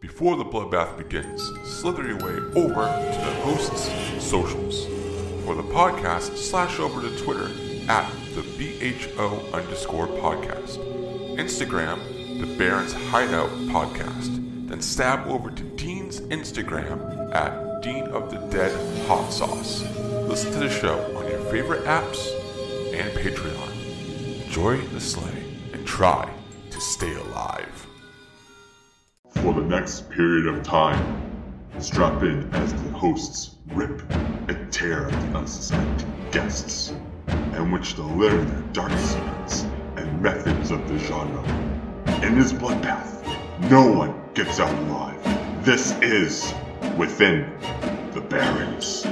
[0.00, 3.90] Before the bloodbath begins, slither your way over to the host's
[4.24, 4.86] socials.
[5.44, 7.50] For the podcast, slash over to Twitter
[7.88, 10.78] at the BHO underscore podcast.
[11.36, 11.98] Instagram,
[12.38, 14.68] the Barrens Hideout podcast.
[14.68, 18.70] Then stab over to Dean's Instagram at Dean of the Dead
[19.08, 19.82] Hot Sauce.
[20.28, 22.30] Listen to the show on your favorite apps
[22.94, 24.44] and Patreon.
[24.44, 25.42] Enjoy the slay
[25.72, 26.32] and try
[26.70, 27.87] to stay alive.
[29.58, 31.20] The next period of time,
[31.80, 36.94] strap in as the hosts rip and tear at the unsuspecting guests,
[37.26, 41.42] in which they'll learn their dark secrets and methods of the genre.
[42.22, 43.26] In this bloodbath,
[43.68, 45.64] no one gets out alive.
[45.64, 46.54] This is
[46.96, 47.52] Within
[48.14, 49.04] the Barrens.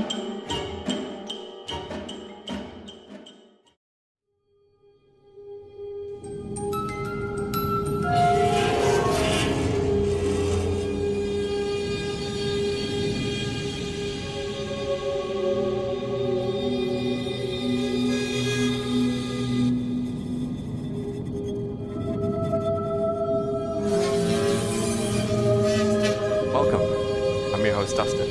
[27.57, 28.29] I'm your host, Dustin.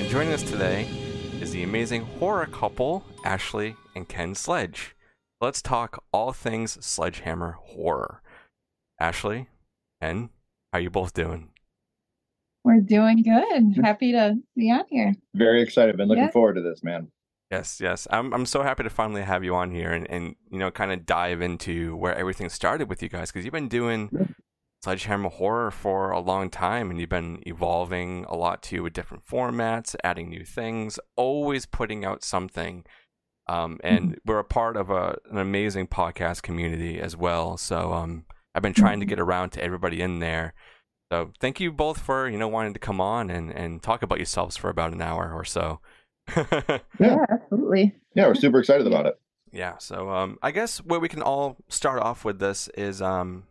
[0.00, 0.84] And joining us today
[1.38, 4.96] is the amazing horror couple, Ashley and Ken Sledge.
[5.38, 8.22] Let's talk all things sledgehammer horror.
[8.98, 9.48] Ashley,
[10.00, 10.30] Ken,
[10.72, 11.50] how you both doing?
[12.64, 13.84] We're doing good.
[13.84, 15.12] Happy to be on here.
[15.34, 15.98] Very excited.
[15.98, 16.30] Been looking Yeah.
[16.30, 17.08] forward to this, man.
[17.50, 18.08] Yes, yes.
[18.10, 20.90] I'm I'm so happy to finally have you on here and, and you know kind
[20.90, 24.26] of dive into where everything started with you guys because you've been doing Yeah.
[24.84, 29.26] Sledgehammer horror for a long time and you've been evolving a lot too with different
[29.26, 32.84] formats, adding new things, always putting out something.
[33.48, 37.56] Um, and we're a part of a, an amazing podcast community as well.
[37.56, 40.52] So um, I've been trying to get around to everybody in there.
[41.10, 44.18] So thank you both for you know wanting to come on and, and talk about
[44.18, 45.80] yourselves for about an hour or so.
[46.98, 47.24] Yeah.
[47.30, 47.94] absolutely.
[48.14, 49.18] Yeah, we're super excited about it.
[49.50, 53.44] Yeah, so um, I guess where we can all start off with this is, um,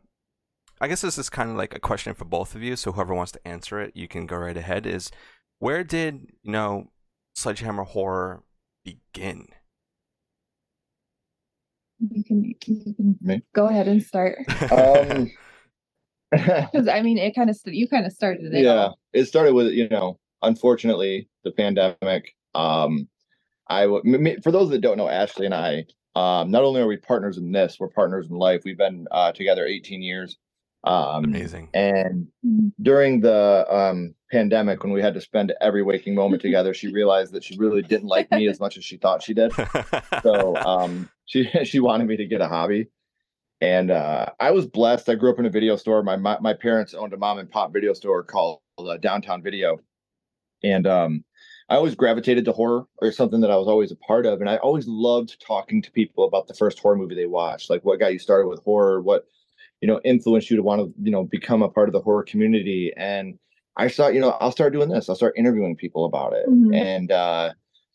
[0.84, 2.76] I guess this is kind of like a question for both of you.
[2.76, 4.86] So whoever wants to answer it, you can go right ahead.
[4.86, 5.12] Is
[5.60, 6.92] where did you know
[7.36, 8.44] Sledgehammer Horror
[8.84, 9.48] begin?
[12.02, 12.56] You can, you
[12.98, 13.42] can Me?
[13.56, 14.40] go ahead and start
[14.74, 15.32] Um,
[16.32, 18.66] because I mean, it kind of st- you kind of started it.
[18.66, 22.36] yeah, it started with you know, unfortunately, the pandemic.
[22.56, 23.08] Um,
[23.70, 25.86] I w- m- m- for those that don't know, Ashley and I,
[26.18, 28.64] um, not only are we partners in this, we're partners in life.
[28.66, 30.38] We've been uh, together 18 years.
[30.84, 31.70] Um, Amazing.
[31.74, 36.74] And Mm, during the um, pandemic, when we had to spend every waking moment together,
[36.74, 39.54] she realized that she really didn't like me as much as she thought she did.
[40.24, 42.88] so um she she wanted me to get a hobby.
[43.62, 45.08] And uh i was blessed.
[45.10, 46.04] I grew up in a video store.
[46.04, 49.80] My my, my parents owned a mom and pop video store called uh, downtown video.
[50.64, 51.24] And um
[51.70, 54.42] i always gravitated to horror or something that i was always a part of.
[54.42, 57.86] And i always loved talking to people about the first horror movie they watched like
[57.86, 59.28] what got you started with horror what
[59.84, 62.24] you know influenced you to want to you know become a part of the horror
[62.24, 63.38] community and
[63.76, 66.74] i thought you know i'll start doing this i'll start interviewing people about it Mhm.
[66.76, 67.52] and uh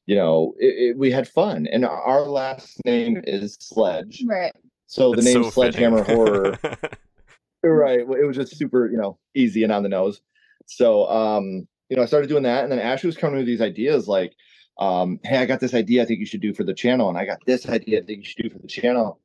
[0.08, 1.66] you know, it, it, we had fun.
[1.70, 4.24] And our last name is Sledge.
[4.26, 4.54] Right.
[4.86, 6.02] So the That's name so Sledgehammer.
[6.02, 6.58] Horror,
[7.62, 8.00] right?
[8.00, 10.22] It was just super, you know, easy and on the nose.
[10.64, 12.62] So, um, you know, I started doing that.
[12.62, 14.32] And then Ashley was coming with these ideas like,
[14.78, 17.10] um, hey, I got this idea I think you should do for the channel.
[17.10, 19.20] And I got this idea I think you should do for the channel.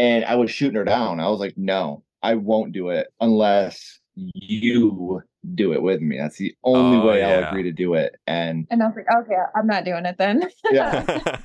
[0.00, 1.20] And I was shooting her down.
[1.20, 5.22] I was like, no, I won't do it unless you
[5.54, 6.18] do it with me.
[6.18, 8.16] That's the only Oh, way I'll agree to do it.
[8.26, 10.48] And And I was like, okay, I'm not doing it then.
[10.70, 11.04] yeah.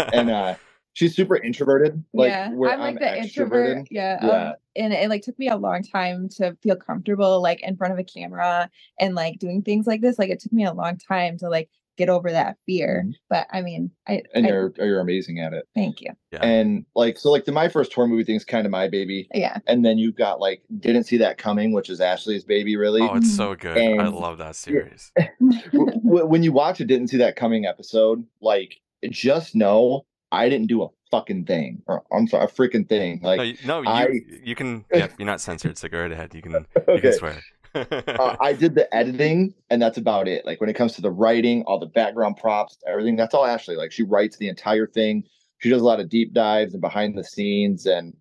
[0.13, 0.55] and uh
[0.93, 3.23] she's super introverted like yeah, where I'm like the extroverted.
[3.23, 3.87] introvert.
[3.91, 4.17] Yeah.
[4.21, 4.51] um, Yeah.
[4.77, 7.99] and it like took me a long time to feel comfortable like in front of
[7.99, 10.17] a camera and like doing things like this.
[10.17, 13.03] Like it took me a long time to like get over that fear.
[13.07, 13.13] Mhm.
[13.29, 16.11] But I mean, I, and I you're you're amazing at it thank you.
[16.31, 16.43] Yeah.
[16.43, 19.27] and like so like the my first horror movie thing is kind of my baby
[19.33, 19.57] Yeah.
[19.67, 23.15] and then you've got like didn't see that coming which is ashley's baby really oh,
[23.15, 23.77] it's so good.
[23.77, 25.11] I love that series.
[25.73, 30.49] W- w- when you watch a didn't see that coming episode like just know i
[30.49, 33.81] didn't do a fucking thing or i'm sorry a freaking thing like no, you, no,
[33.81, 34.83] you, I- you can.
[34.93, 36.33] Yeah, you're not censored, so go right ahead.
[36.33, 36.65] You can.
[36.87, 37.41] You can swear.
[37.75, 40.45] Uh, I did the editing, and that's about it.
[40.45, 43.75] Like when it comes to the writing, all the background props, everything, that's all Ashley.
[43.75, 45.23] Like she writes the entire thing.
[45.59, 48.15] She does a lot of deep dives and behind the scenes, and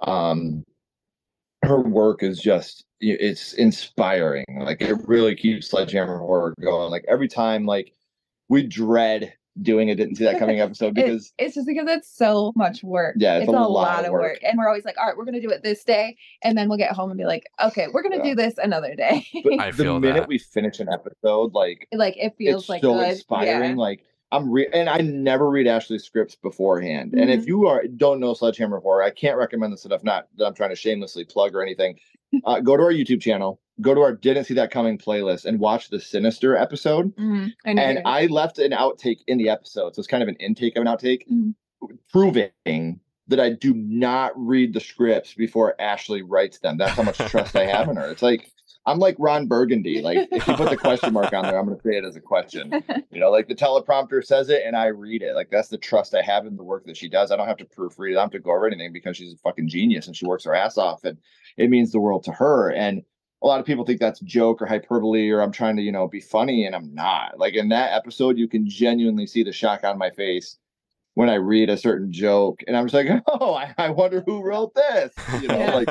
[0.00, 0.64] um,
[1.62, 4.44] her work is just it's inspiring.
[4.60, 6.90] Like it really keeps Sledgehammer Horror going.
[6.90, 7.92] Like every time, like
[8.48, 12.08] we dread doing a didn't see that coming episode It- because it's just because it's
[12.14, 13.16] so much work.
[13.18, 14.22] Yeah, it's it's, a a, lot lot, of of work.
[14.22, 14.38] work.
[14.42, 16.78] and we're always like, all right, we're gonna do it this day, and then we'll
[16.78, 18.22] get home and be like, okay, we're gonna Yeah.
[18.30, 19.26] do this another day.
[19.44, 20.28] but I the feel minute that.
[20.28, 23.10] we finish an episode, like like it feels it's like so good.
[23.10, 23.70] inspiring.
[23.70, 23.76] Yeah.
[23.76, 27.14] Like I'm re- and I never read Ashley's scripts beforehand.
[27.14, 27.46] And if Mhm.
[27.46, 30.02] you are don't know Sledgehammer Horror, I can't recommend this enough.
[30.02, 31.98] Not that I'm trying to shamelessly plug or anything.
[32.44, 35.58] Uh, go to our YouTube channel, go to our Didn't See That Coming playlist, and
[35.60, 37.14] watch the Sinister episode.
[37.16, 37.52] Mhm.
[37.64, 40.76] I And I left an outtake in the episode, so it's kind of an intake
[40.76, 41.54] of an outtake, Mhm.
[42.12, 46.78] proving that I do not read the scripts before Ashley writes them.
[46.78, 48.10] That's how much trust I have in her.
[48.10, 48.50] It's like
[48.88, 50.00] I'm like Ron Burgundy.
[50.00, 52.14] Like if you put the question mark on there, I'm going to say it as
[52.14, 52.72] a question.
[53.10, 55.34] You know, like the teleprompter says it and I read it.
[55.34, 57.30] Like that's the trust I have in the work that she does.
[57.32, 58.12] I don't have to proofread it.
[58.12, 60.44] I don't have to go over anything because she's a fucking genius and she works
[60.44, 61.16] her ass off and
[61.56, 62.70] it means the world to her.
[62.70, 63.02] And
[63.42, 66.08] a lot of people think that's joke or hyperbole or I'm trying to, you know,
[66.08, 67.38] be funny and I'm not.
[67.38, 70.56] Like in that episode, you can genuinely see the shock on my face
[71.14, 74.42] when I read a certain joke and I'm just like, oh, I, I wonder who
[74.42, 75.12] wrote this.
[75.42, 75.88] You know, like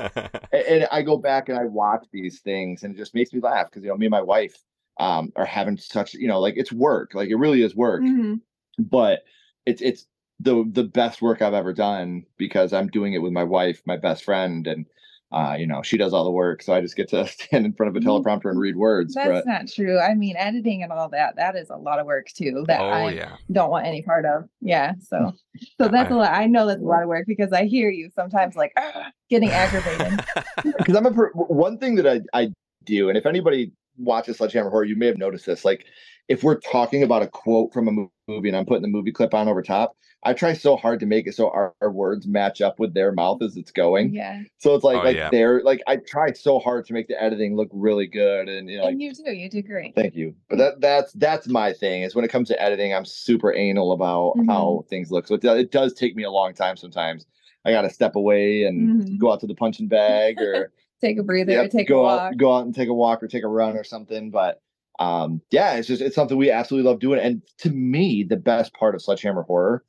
[0.52, 3.40] a- and I go back and I watch these things and it just makes me
[3.40, 4.58] laugh because you know me and my wife
[5.00, 8.40] um are having such you know like it's work like it really is work Mhm.
[8.80, 9.24] but
[9.66, 10.06] it's it's
[10.40, 13.98] the the best work I've ever done because I'm doing it with my wife my
[13.98, 14.86] best friend and
[15.36, 17.74] uh you know she does all the work so I just get to stand in
[17.74, 18.24] front of a Mhm.
[18.24, 20.00] teleprompter and read words That's but not true.
[20.00, 22.64] I mean, editing and all that, that is a lot of work too.
[22.68, 23.36] That oh I yeah.
[23.52, 24.46] don't want any part of.
[24.62, 24.94] Yeah.
[25.10, 25.34] So
[25.82, 26.32] so that's I- a lot.
[26.32, 29.50] I know that's a lot of work because I hear you sometimes like "Ah," getting
[29.50, 30.20] aggravated.
[30.78, 32.48] because I'm a per- one thing that I I
[32.86, 35.66] do, and if anybody watches Sledgehammer Horror, you may have noticed this.
[35.66, 35.86] Like,
[36.28, 39.34] if we're talking about a quote from a movie and I'm putting the movie clip
[39.34, 42.62] on over top, I try so hard to make it so our, our words match
[42.62, 44.12] up with their mouth as it's going.
[44.12, 44.42] yeah.
[44.58, 45.30] So it's like Oh, like yeah.
[45.30, 48.78] they're like I try so hard to make the editing look really good, and you
[48.78, 49.32] know, like and you do.
[49.32, 49.94] You do great.
[49.96, 50.34] Thank you.
[50.50, 52.02] But that that's that's my thing.
[52.02, 54.48] Is when it comes to editing, I'm super anal about Mhm.
[54.48, 55.28] how things look.
[55.28, 57.28] So it, it does take me a long time sometimes.
[57.64, 59.18] I got to step away and Mhm.
[59.20, 61.52] go out to the punching bag or Take a breather.
[61.52, 63.78] yep, take go a out go out and take a walk or take a run
[63.78, 64.32] or something.
[64.32, 64.62] But
[65.00, 67.20] um, yeah, it's just it's something we absolutely love doing.
[67.20, 69.84] And to me, the best part of Sledgehammer Horror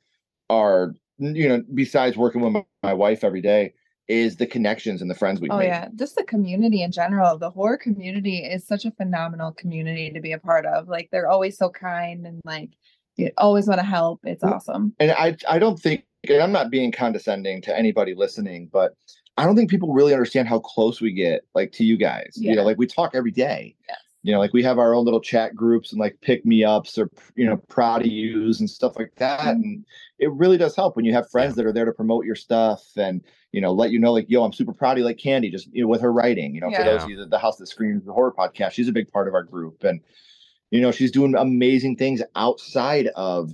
[0.49, 3.73] are you know besides working with my, wife every day
[4.07, 5.67] is the connections and the friends we Oh make.
[5.67, 7.37] yeah, just the community in general.
[7.37, 10.87] The horror community is such a phenomenal community to be a part of.
[10.87, 12.69] Like they're always so kind and like
[13.17, 14.21] you always want to help.
[14.23, 14.93] It's awesome.
[14.99, 18.93] and I I don't think and I'm not being condescending to anybody listening, but
[19.37, 22.33] I don't think people really understand how close we get like to you guys.
[22.35, 23.75] You know, like we talk every day.
[23.87, 23.97] Yes.
[24.23, 26.97] You know, like we have our own little chat groups and like pick me ups
[26.97, 29.39] or you know, proud of yous and stuff like that.
[29.39, 29.51] Mhm.
[29.51, 29.85] And
[30.19, 32.83] it really does help when you have friends that are there to promote your stuff
[32.97, 33.21] and
[33.51, 35.69] you know, let you know like, yo, I'm super proud of you like Candy, just
[35.71, 36.53] you know, with her writing.
[36.55, 38.89] You know, for those of you that the house that screams the horror podcast, she's
[38.89, 39.83] a big part of our group.
[39.83, 40.01] And
[40.71, 43.51] you know, she's doing amazing things outside of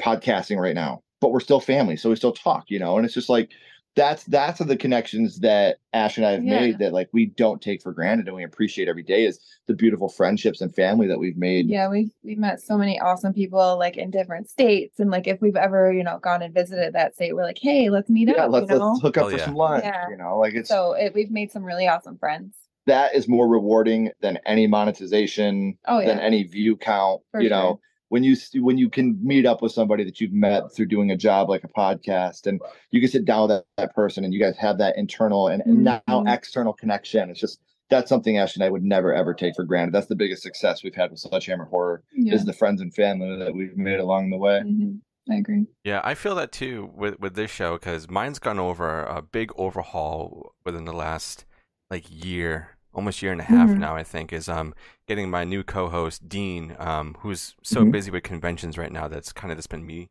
[0.00, 3.14] podcasting right now but we're still family so we still talk you know and it's
[3.14, 3.50] just like
[3.96, 6.60] that's that's the connections that ash and i have Yeah.
[6.60, 9.74] made that like we don't take for granted and we appreciate every day is the
[9.74, 13.76] beautiful friendships and family that we've made Yeah, we've we've met so many awesome people
[13.78, 14.98] like in different states.
[15.00, 17.90] And like if we've ever, you know, gone and visited that state, we're like, hey,
[17.90, 18.50] let's meet yeah up.
[18.52, 18.90] let's, you know?
[18.92, 19.44] let's hook up Oh, for yeah.
[19.44, 20.08] some lunch Yeah.
[20.10, 22.54] you know like it's so it, we've made some really awesome friends.
[22.86, 27.72] that is more rewarding than any monetization Oh than any view count For you know
[27.72, 27.80] sure.
[28.08, 31.10] When you s- when you can meet up with somebody that you've met through doing
[31.10, 32.60] a job like a podcast and
[32.90, 35.62] you can sit down with that, that person and you guys have that internal and,
[35.66, 36.32] and now Mhm.
[36.34, 37.60] external connection it's just
[37.90, 39.94] that's something Ash and I would never ever take for granted.
[39.94, 42.34] That's the biggest success we've had with Sledgehammer Horror yeah.
[42.34, 44.60] is the friends and family that we've made along the way.
[44.64, 45.00] Mhm.
[45.30, 45.66] I agree.
[45.84, 49.52] Yeah, I feel that too with with this show because mine's gone over a big
[49.56, 51.44] overhaul within the last
[51.90, 53.78] like year, almost year and a half Mhm.
[53.78, 53.94] now.
[53.96, 54.74] I think is um
[55.06, 57.92] getting my new co-host Dean, um who's so Mhm.
[57.92, 60.10] busy with conventions right now that's kind of just been me,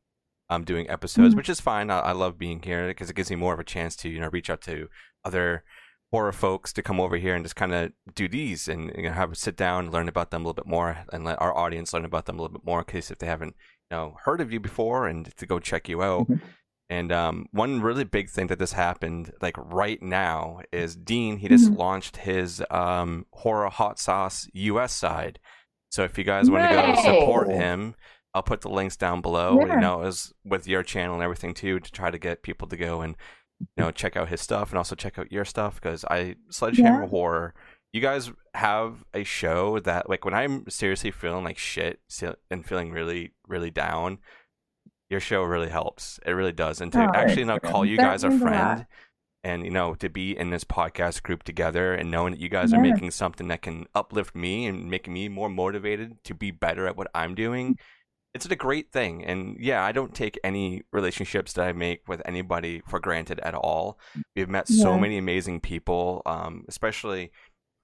[0.49, 1.37] um doing episodes, Mhm.
[1.37, 1.89] which is fine.
[1.89, 4.19] I, I love being here because it gives me more of a chance to you
[4.19, 4.89] know reach out to
[5.25, 5.63] other
[6.11, 9.11] horror folks to come over here and just kind of do these and you know,
[9.11, 11.91] have a sit down, learn about them a little bit more, and let our audience
[11.93, 13.55] learn about them a little bit more in case if they haven't
[13.91, 16.27] you know heard of you before and to go check you out.
[16.89, 21.37] And um, one really big thing that this happened like right now is Dean.
[21.37, 21.77] He just Mhm.
[21.77, 24.93] launched his um, horror hot sauce U.S.
[24.93, 25.39] side.
[25.89, 27.95] So if you guys want to go support him,
[28.33, 29.57] I'll put the links down below.
[29.59, 29.75] Yeah.
[29.75, 32.77] You know, as with your channel and everything too, to try to get people to
[32.77, 33.15] go and
[33.59, 37.03] you know check out his stuff and also check out your stuff because I Sledgehammer
[37.03, 37.09] Yeah.
[37.09, 37.53] Horror.
[37.91, 41.99] You guys have a show that like when I'm seriously feeling like shit
[42.51, 44.19] and feeling really really down,
[45.09, 46.19] your show really helps.
[46.25, 46.81] It really does.
[46.81, 47.59] And to Oh, actually man.
[47.59, 48.85] call you guys a friend
[49.43, 52.73] and you know to be in this podcast group together and knowing that you guys
[52.73, 56.87] are making something that can uplift me and make me more motivated to be better
[56.87, 57.77] at what I'm doing
[58.33, 59.25] it's a great thing.
[59.25, 63.55] And yeah, I don't take any relationships that I make with anybody for granted at
[63.55, 63.97] all.
[64.35, 67.31] We've met so many amazing people, um, especially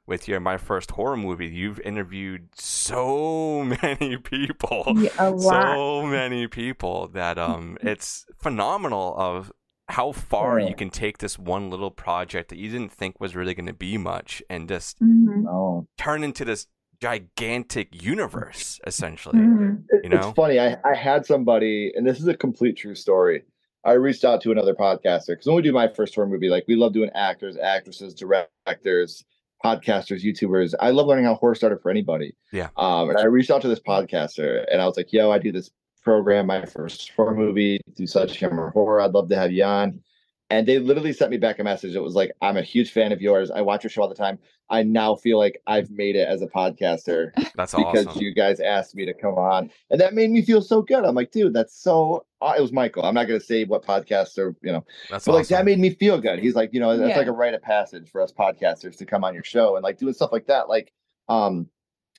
[0.06, 1.48] with your my first horror movie.
[1.48, 5.42] You've interviewed so many people, Yeah, a lot.
[5.76, 9.52] so many people that um, it's phenomenal of
[9.90, 10.70] how far Yeah.
[10.70, 13.74] you can take this one little project that you didn't think was really going to
[13.74, 15.88] be much and just Mhm, No.
[15.98, 16.68] turn into this
[17.02, 19.84] gigantic universe essentially mhm.
[20.04, 20.18] You know?
[20.30, 20.60] It's funny.
[20.60, 23.44] I, I had somebody, and this is a complete true story.
[23.86, 26.64] I reached out to another podcaster because when we do my first horror movie, like
[26.68, 29.26] we love doing actors, actresses, directors,
[29.64, 30.74] podcasters, YouTubers.
[30.80, 32.36] I love learning how horror started for anybody.
[32.52, 32.70] Yeah.
[32.78, 35.52] Um, and I reached out to this podcaster, and I was like, "Yo, I do
[35.52, 35.72] this
[36.04, 39.02] program, my first horror movie, do Sledgehammer horror.
[39.02, 40.02] I'd love to have you on."
[40.50, 41.96] And they literally sent me back a message.
[41.96, 43.50] It was like, "I'm a huge fan of yours.
[43.50, 44.38] I watch your show all the time.
[44.74, 48.60] I now feel like I've made it as a podcaster." that's because awesome you guys
[48.60, 51.06] asked me to come on, and that made me feel so good.
[51.06, 52.26] I'm like, dude, that's so.
[52.42, 53.06] It was Michael.
[53.06, 55.80] I'm not going to say what podcast or you know, that's but like that made
[55.80, 56.40] me feel good.
[56.40, 57.18] He's like, you know, that's Yeah.
[57.18, 59.98] like a rite of passage for us podcasters to come on your show and like
[59.98, 60.68] doing stuff like that.
[60.68, 60.92] Like,
[61.30, 61.70] um,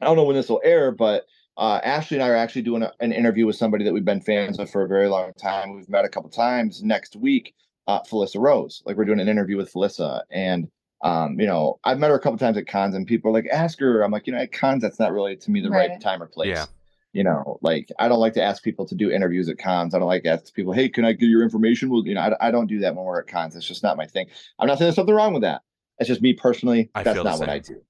[0.00, 1.26] I don't know when this will air, but
[1.58, 4.20] uh, Ashley and I are actually doing a, an interview with somebody that we've been
[4.22, 5.74] fans of for a very long time.
[5.76, 6.82] We've met a couple times.
[6.82, 7.54] Next week,
[7.86, 8.82] uh, Felissa Rose.
[8.86, 10.68] Like we're doing an interview with Felissa, and
[11.04, 13.46] um, you know, I've met her a couple times at cons, and people are like,
[13.52, 14.02] ask her.
[14.02, 16.00] I'm like, you know, at cons, that's not really to me the right, Right.
[16.00, 16.48] time or place.
[16.48, 16.64] Yeah.
[17.12, 19.94] You know, like I don't like to ask people to do interviews at cons.
[19.94, 21.88] I don't like to ask people, hey, can I get your information?
[21.90, 23.54] Well, you know, I, I don't do that when we're at cons.
[23.54, 24.26] It's just not my thing.
[24.58, 25.62] I'm not saying there's something wrong with that.
[25.98, 26.90] It's just me personally.
[26.94, 27.82] I that's not what I do.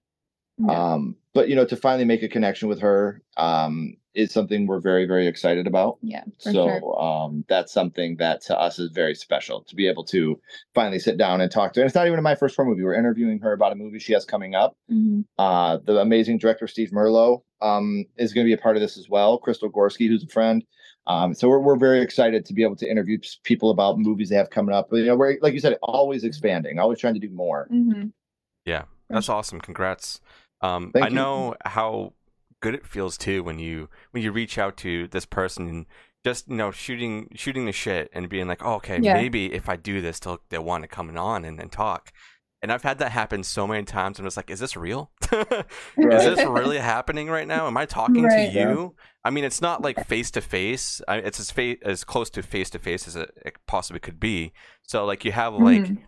[0.59, 0.93] Yeah.
[0.95, 4.79] Um, but you know, to finally make a connection with her um, is something we're
[4.81, 5.99] very, very excited about.
[6.01, 7.03] Yeah, for So sure.
[7.03, 10.41] um, that's something that to us is very special to be able to
[10.75, 11.81] finally sit down and talk to.
[11.81, 11.83] her.
[11.83, 12.85] And it's not even in my first horror movie.
[12.85, 14.77] We're interviewing her about a movie she has coming up.
[14.89, 15.25] Mhm.
[15.37, 18.97] Uh, the amazing director Steve Merlo um, is going to be a part of this
[18.97, 19.39] as well.
[19.39, 20.65] Crystal Gorski, who's a friend.
[21.09, 24.37] Um, so we're, we're very excited to be able to interview people about movies they
[24.37, 24.89] have coming up.
[24.93, 27.67] You know, we're like you said, always expanding, always trying to do more.
[27.73, 28.13] Mhm.
[28.65, 29.61] Yeah, that's awesome.
[29.61, 30.21] Congrats.
[30.65, 31.15] Um, I you.
[31.15, 32.15] know how
[32.61, 35.87] good it feels too when you when you reach out to this person and
[36.25, 39.15] just you know shooting shooting the shit and being like, oh, okay, Yeah.
[39.15, 42.13] maybe if I do this, they'll they'll want to come on and, and talk.
[42.63, 44.19] And I've had that happen so many times.
[44.19, 45.11] And it's like, is this real?
[45.33, 47.67] is this really happening right now?
[47.67, 48.51] Am I talking Right.
[48.55, 48.95] to you?
[49.23, 51.03] I mean, it's not like face to face.
[51.07, 54.55] It's as fa- as close to face to face as it, it possibly could be.
[54.83, 55.99] So like you have like Mhm.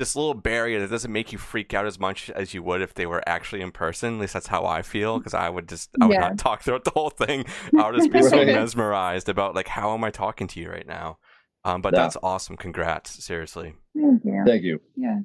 [0.00, 2.94] This little barrier that doesn't make you freak out as much as you would if
[2.94, 4.14] they were actually in person.
[4.14, 6.20] At least that's how I feel because I would just I would Yeah.
[6.20, 7.44] not talk throughout the whole thing.
[7.78, 10.86] I would just be so mesmerized about like how am I talking to you right
[10.86, 11.18] now.
[11.64, 12.00] Um, but Yeah.
[12.00, 12.56] that's awesome.
[12.56, 13.74] Congrats, seriously.
[13.94, 14.42] Thank you.
[14.46, 14.80] Thank you.
[14.96, 15.18] Yeah.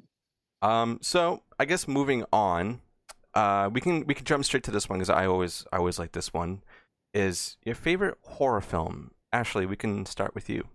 [0.62, 2.80] Um, so I guess moving on,
[3.34, 5.98] uh, we can we can jump straight to this one because I always I always
[5.98, 6.62] like this one.
[7.14, 9.12] Is your favorite horror film?
[9.32, 10.68] Ashley, we can start with you.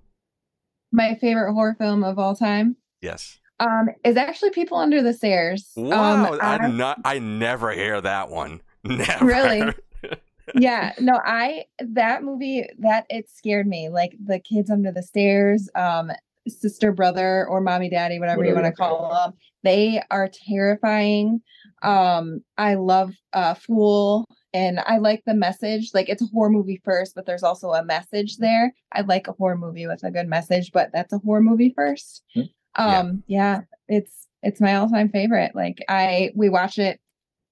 [0.91, 3.39] My favorite horror film of all time Yes.
[3.62, 5.72] Um is actually People Under the Stairs.
[5.75, 8.62] Wow, Um, I I- not I never hear that one.
[8.84, 9.25] Never.
[9.25, 9.74] Really?
[10.56, 15.70] yeah no i that movie that it scared me like the kids under the stairs
[15.75, 16.12] um
[16.48, 21.41] sister brother or mommy daddy whatever, you want to call them they are terrifying
[21.84, 26.82] um i love uh fool and i like the message like it's a horror movie
[26.84, 30.27] first but there's also a message there i like a horror movie with a good
[30.27, 32.41] message but that's a horror movie first Hmm.
[32.78, 33.00] Yeah.
[33.00, 37.00] um yeah it's it's my all-time favorite like i we watch it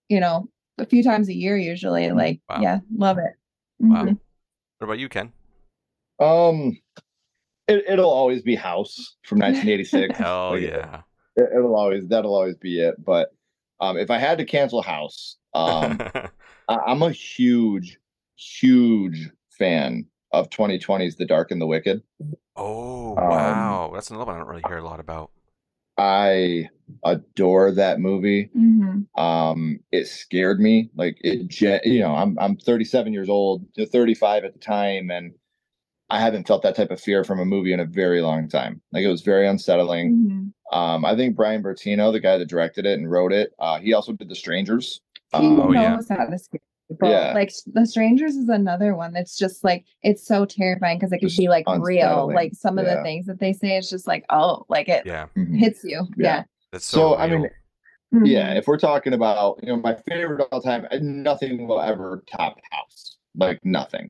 [0.08, 0.48] you know
[0.78, 2.62] a few times a year usually like Wow.
[2.62, 3.34] yeah love it
[3.80, 4.04] Wow.
[4.06, 4.20] Mhm.
[4.80, 5.32] What about you, Ken?
[6.20, 6.78] Um,
[7.68, 10.18] it, it'll always be House from 1986.
[10.18, 11.02] Hell Like, yeah.
[11.36, 12.96] it, it'll always that'll always be it.
[13.04, 13.30] But
[13.80, 15.98] um, if I had to cancel House, um,
[16.68, 17.98] I, I'm a huge,
[18.36, 22.02] huge fan of 2020's The Dark and the Wicked.
[22.56, 25.32] oh Um, wow, that's another one I don't really hear a lot about.
[25.98, 26.70] I
[27.04, 28.50] adore that movie.
[28.56, 29.06] Mhm.
[29.18, 30.90] Um, it scared me.
[30.96, 35.34] Like it, you know, I'm I'm 37 years old, 35 at the time, and
[36.10, 38.82] I haven't felt that type of fear from a movie in a very long time.
[38.94, 40.54] Like it was very unsettling.
[40.72, 40.76] Mhm.
[40.76, 43.94] Um, I think Brian Bertino, the guy that directed it and wrote it, uh, he
[43.94, 45.02] also did The Strangers.
[45.34, 45.96] He Um, Oh, yeah.
[45.96, 46.62] knows how to scare
[47.00, 47.10] people.
[47.12, 47.34] Yeah.
[47.34, 51.30] Like The Strangers is another one that's just like it's so terrifying because it could
[51.30, 52.28] Just be like real.
[52.34, 55.28] Like some of the things that they say, it's just like oh, like it Yeah,
[55.38, 55.58] mhm.
[55.58, 56.06] hits you.
[56.18, 56.44] Yeah.
[56.72, 56.98] that's so.
[57.12, 57.40] So I real.
[57.40, 57.50] mean,
[58.14, 58.28] Mhm.
[58.28, 62.24] yeah, if we're talking about you know my favorite all time, uh, nothing will ever
[62.32, 63.18] top House.
[63.36, 64.10] Like nothing.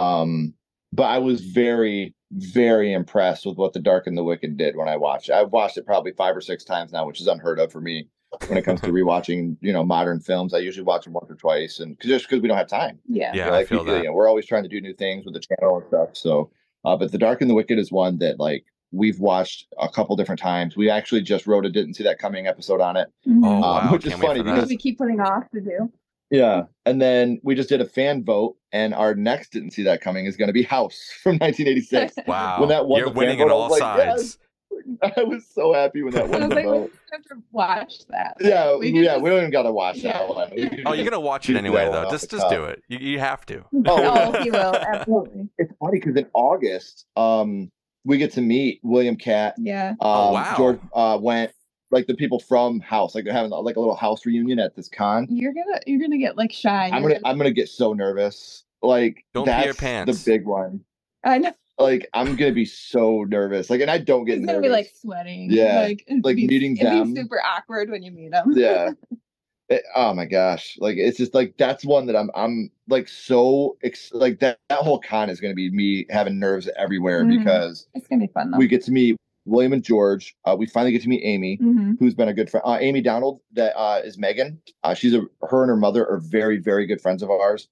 [0.00, 0.54] Um,
[0.92, 4.88] but I was very, very impressed with what The Dark and the Wicked did when
[4.88, 5.34] I watched it.
[5.34, 8.08] I've watched it probably five or six times now, which is unheard of for me.
[8.46, 10.54] When it comes to rewatching, you know, modern films.
[10.54, 12.98] I usually watch them once or twice, and cause, just because we don't have time.
[13.08, 13.32] Yeah.
[13.34, 13.98] Yeah, I like feel we- that.
[13.98, 16.10] You know, we're always trying to do new things with the channel and stuff.
[16.12, 16.50] So,
[16.84, 20.16] uh, but The Dark and the Wicked is one that like we've watched a couple
[20.16, 20.76] different times.
[20.76, 23.08] We actually just wrote a didn't see that coming episode on it.
[23.26, 23.40] Mhm.
[23.44, 25.92] Oh Um, wow, which is can't wait funny because we keep putting off to do.
[26.30, 30.02] Yeah, and then we just did a fan vote, and our next didn't see that
[30.02, 32.26] coming is going to be House from 1986.
[32.26, 34.38] Wow, when that won you're the fan winning vote, on all was like, yes.
[34.70, 35.12] Sides.
[35.16, 36.92] I was so happy when that I was the like, we vote.
[37.12, 38.36] have to watch that.
[38.40, 40.12] Yeah, we yeah, just- we don't even got to watch Yeah.
[40.18, 40.82] that one.
[40.86, 42.08] Oh, you're gonna watch it anyway though.
[42.10, 42.82] Just just do it.
[42.88, 43.64] You, you have to.
[43.86, 45.48] Oh, Oh, he will absolutely.
[45.58, 47.70] It's funny because in August, um,
[48.04, 49.54] we get to meet William Katt.
[49.58, 49.90] Yeah.
[49.90, 50.54] Um, Oh, wow.
[50.56, 51.50] George uh, Wendt
[51.90, 54.88] like the people from House, like they're having like a little house reunion at this
[54.88, 55.26] con.
[55.30, 56.90] You're gonna you're gonna get like shy.
[56.92, 58.64] I'm You're gonna I'm gonna get so nervous.
[58.82, 60.22] Like Don't pee that's your pants.
[60.24, 60.80] the big one.
[61.24, 61.52] I know.
[61.78, 63.70] Like I'm gonna be so nervous.
[63.70, 64.52] Like, and I don't get He's nervous.
[64.56, 65.48] gonna be like sweating.
[65.50, 67.14] Yeah, Like, like be, meeting it'd them.
[67.14, 68.52] be super awkward when you meet him.
[68.56, 68.90] yeah.
[69.68, 70.76] It- oh my gosh!
[70.80, 74.78] Like it's just like that's one that I'm I'm like so ex- like that that
[74.80, 77.38] whole con is gonna be me having nerves everywhere Mhm.
[77.38, 78.58] because It's gonna be fun though.
[78.58, 80.34] we get to meet William and George.
[80.44, 82.64] Uh, we finally get to meet Amy, hmm who's been a good friend.
[82.66, 84.60] Uh, Amy Donald, that uh, is Megan.
[84.84, 87.68] Uh, she's a her and her mother are very very good friends of ours.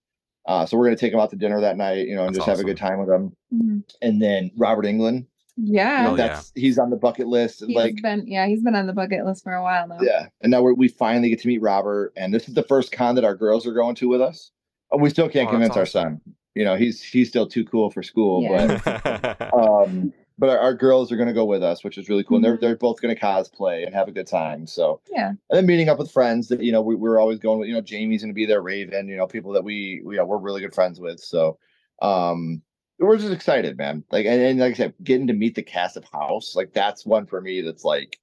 [0.47, 2.47] Uh, so we're gonna take them out to dinner that night, you know, and That's
[2.47, 3.37] just have a good time with them.
[3.51, 5.27] hmm And then Robert Englund,
[5.57, 6.07] Yeah.
[6.09, 6.29] Oh, yeah.
[6.29, 7.65] that's he's on the bucket list.
[7.67, 9.99] He's like been yeah, he's been on the bucket list for a while now.
[10.01, 12.93] Yeah, and now we're, we finally get to meet Robert, and this is the first
[12.93, 14.51] con that our girls are going to with us.
[14.95, 16.21] Uh, We still can't Oh, convince that's our son.
[16.55, 18.81] You know, he's he's still too cool for school, Yeah.
[18.85, 22.23] but um, but our, our girls are going to go with us, which is really
[22.25, 22.37] cool.
[22.37, 22.49] And Mhm.
[22.61, 24.67] they're they're both going to cosplay and have a good time.
[24.67, 25.29] So Yeah.
[25.31, 27.69] and then meeting up with friends that you know we, we're always going with.
[27.69, 29.09] You know, Jamie's going to be there, Raven.
[29.09, 31.21] You know, people that we we are we're really good friends with.
[31.21, 31.59] So
[32.03, 32.61] um,
[32.99, 34.05] we're just excited, man.
[34.11, 37.07] Like and, and like I said, getting to meet the cast of House, like that's
[37.07, 37.61] one for me.
[37.63, 38.19] That's like,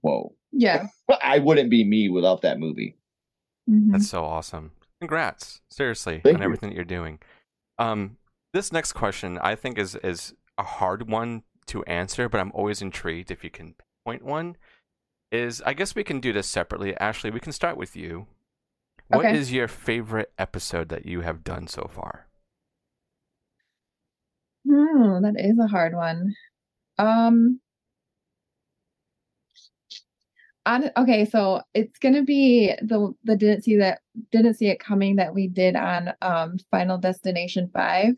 [0.00, 0.34] whoa.
[0.52, 0.86] Yeah.
[1.22, 2.96] I wouldn't be me without that movie.
[3.68, 3.92] Mhm.
[3.92, 4.72] That's so awesome.
[5.00, 6.44] Congrats, seriously, Thank on you.
[6.44, 7.18] everything that you're doing.
[7.78, 8.16] Um,
[8.54, 12.82] this next question I think is is a hard one to answer, but I'm always
[12.82, 14.56] intrigued if you can point one.
[15.32, 16.96] Is I guess we can do this separately.
[16.98, 18.26] Ashley, we can start with you.
[19.08, 19.56] What is Okay.
[19.56, 22.26] your favorite episode that you have done so far?
[24.66, 26.34] Hmm, that is a hard one.
[26.98, 27.60] Um,
[30.64, 34.00] on okay, so it's gonna be the the didn't see that
[34.32, 38.14] didn't see it coming that we did on um Final Destination 5.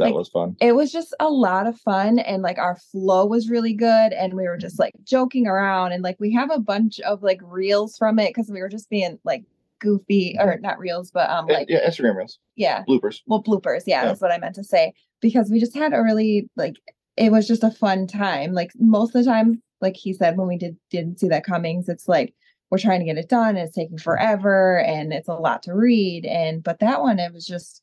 [0.00, 0.56] That Like- was fun.
[0.60, 4.34] It was just a lot of fun and like our flow was really good and
[4.34, 7.96] we were just like joking around and like we have a bunch of like reels
[7.96, 9.44] from it because we were just being like
[9.78, 13.20] goofy or not reels but um Yeah, like yeah, Instagram reels, yeah bloopers.
[13.26, 14.08] well bloopers yeah, Yeah.
[14.08, 16.74] that's what i meant to say because we just had a really like
[17.16, 20.48] it was just a fun time like most of the time like he said when
[20.48, 22.34] we did didn't see that comings it's like
[22.70, 25.74] we're trying to get it done and it's taking forever and it's a lot to
[25.74, 27.82] read and but that one it was just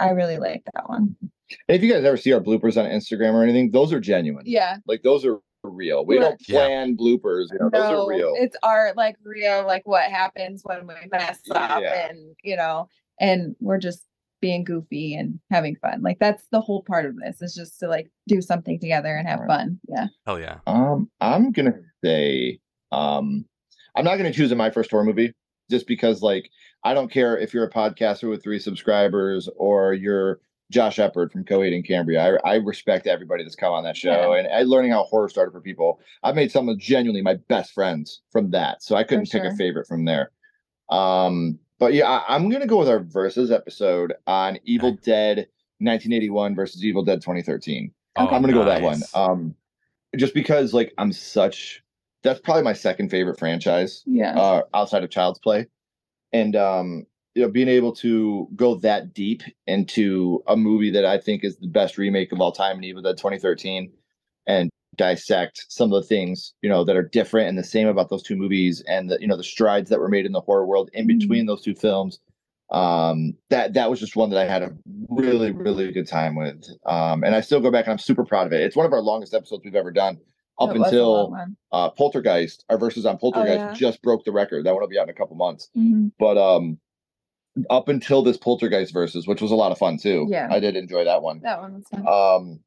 [0.00, 1.14] i really liked that one
[1.68, 4.44] And if you guys ever see our bloopers on Instagram or anything, those are genuine.
[4.46, 6.04] yeah Like those are real.
[6.06, 6.58] We don't Yeah.
[6.60, 7.46] plan bloopers.
[7.52, 8.34] You know, those no are real.
[8.36, 12.08] it's art like real like what happens when we mess up Yeah.
[12.08, 12.88] and you know
[13.20, 14.04] and we're just
[14.42, 17.88] being goofy and having fun like that's the whole part of this is just to
[17.88, 19.48] like do something together and have Right.
[19.48, 20.58] fun yeah Hell yeah!
[20.66, 21.72] Um, I'm gonna
[22.04, 22.58] say,
[22.92, 23.44] um,
[23.96, 25.32] I'm not gonna choose a my first horror movie
[25.70, 26.48] just because, like,
[26.84, 30.38] I don't care if you're a podcaster with three subscribers or you're
[30.70, 32.38] Josh Eppert from Coheed and Cambria.
[32.44, 34.38] I, I respect everybody that's come on that show Yeah.
[34.40, 36.00] and, and learning how horror started for people.
[36.22, 39.54] I've made some of genuinely my best friends from that, so I couldn't pick a
[39.56, 40.32] favorite from there.
[40.90, 45.00] Um, but yeah, I, I'm gonna go with our versus episode on Evil Okay.
[45.04, 45.36] Dead
[45.78, 47.92] 1981 versus Evil Dead 2013.
[48.16, 49.02] Oh, I'm gonna go with that one.
[49.14, 49.54] Um,
[50.16, 51.82] just because like I'm such
[52.22, 55.66] that's probably my second favorite franchise yeah uh, outside of Child's Play,
[56.32, 61.18] and um, you know being able to go that deep into a movie that I
[61.18, 63.92] think is the best remake of all time, in Evil the 2013,
[64.46, 68.08] and dissect some of the things you know that are different and the same about
[68.08, 70.64] those two movies, and the you know the strides that were made in the horror
[70.66, 71.18] world in Mhm.
[71.20, 72.18] between those two films.
[72.70, 74.74] Um, that that was just one that I had a
[75.10, 78.46] really really good time with, um, and I still go back and I'm super proud
[78.46, 78.62] of it.
[78.62, 80.18] It's one of our longest episodes we've ever done.
[80.58, 83.74] Up It was a long until uh, Poltergeist, our verses on Poltergeist yeah.
[83.74, 84.64] just broke the record.
[84.64, 85.68] That one will be out in a couple months.
[85.76, 86.12] Mhm.
[86.18, 86.78] But um,
[87.70, 90.26] up until this Poltergeist versus, which was a lot of fun too.
[90.28, 90.48] Yeah.
[90.50, 91.40] I did enjoy that one.
[91.40, 92.60] that one was fun Um,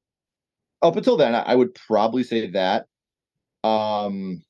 [0.82, 2.86] up until then, I I would probably say that.
[3.63, 4.43] Um,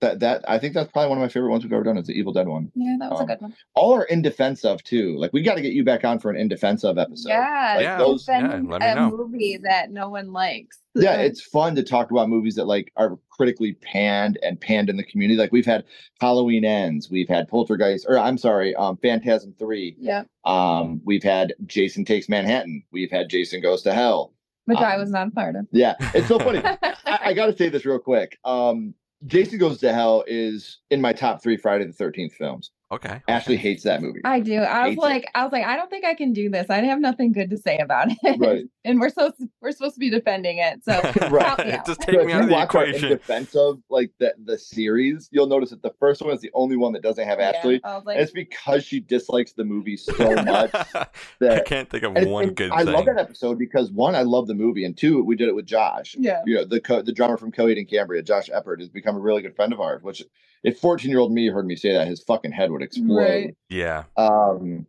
[0.00, 1.96] that that I think that's probably one of my favorite ones we've ever done.
[1.96, 2.70] Is the Evil Dead one.
[2.74, 3.54] Yeah, that was Um, a good one.
[3.74, 5.16] All are in defense of too.
[5.18, 7.28] Like we got to get you back on for an in defense of episode.
[7.30, 9.10] yeah, like Yeah, those- yeah, let me a know.
[9.16, 10.78] movie that no one likes.
[10.94, 14.96] yeah it's fun to talk about movies that like are critically panned and panned in
[14.96, 15.82] the community like we've had
[16.20, 21.52] halloween ends we've had poltergeist or i'm sorry um phantasm 3 yeah, um we've had
[21.66, 24.32] jason takes manhattan we've had jason goes to hell
[24.66, 25.66] which I Um, was not a part of.
[25.72, 28.94] yeah it's so funny I, I gotta say this real quick um
[29.26, 33.22] jason goes to hell is in my top three friday the 13th films Okay.
[33.28, 34.56] ashley hates that movie I do.
[34.58, 35.00] I was Hates it.
[35.00, 36.68] like, I was like, I don't think I can do this.
[36.70, 38.38] I have nothing good to say about it.
[38.38, 38.64] Right.
[38.84, 40.84] and we're supposed to, we're supposed to be defending it.
[40.84, 40.92] So
[41.28, 41.42] Right.
[41.46, 41.86] help me out.
[41.86, 44.10] Just So take if me you out of the watch our in defense of like
[44.20, 47.26] the the series you'll notice that the first one is the only one that doesn't
[47.26, 50.12] have Yeah, ashley I was and like, it's because she dislikes the movie so
[50.44, 50.70] much
[51.40, 52.92] that I can't think of and- one and good I thing.
[52.94, 55.66] love that episode because one, I love the movie, and two, we did it with
[55.66, 56.14] Josh.
[56.18, 56.42] yeah.
[56.46, 59.20] You know, the co- the drummer from Coheed and Cambria, Josh Eppert, has become a
[59.20, 60.02] really good friend of ours.
[60.02, 60.22] Which,
[60.64, 63.16] if fourteen year old me heard me say that, his fucking head would explode.
[63.16, 63.56] Right.
[63.68, 64.04] Yeah.
[64.16, 64.86] Um,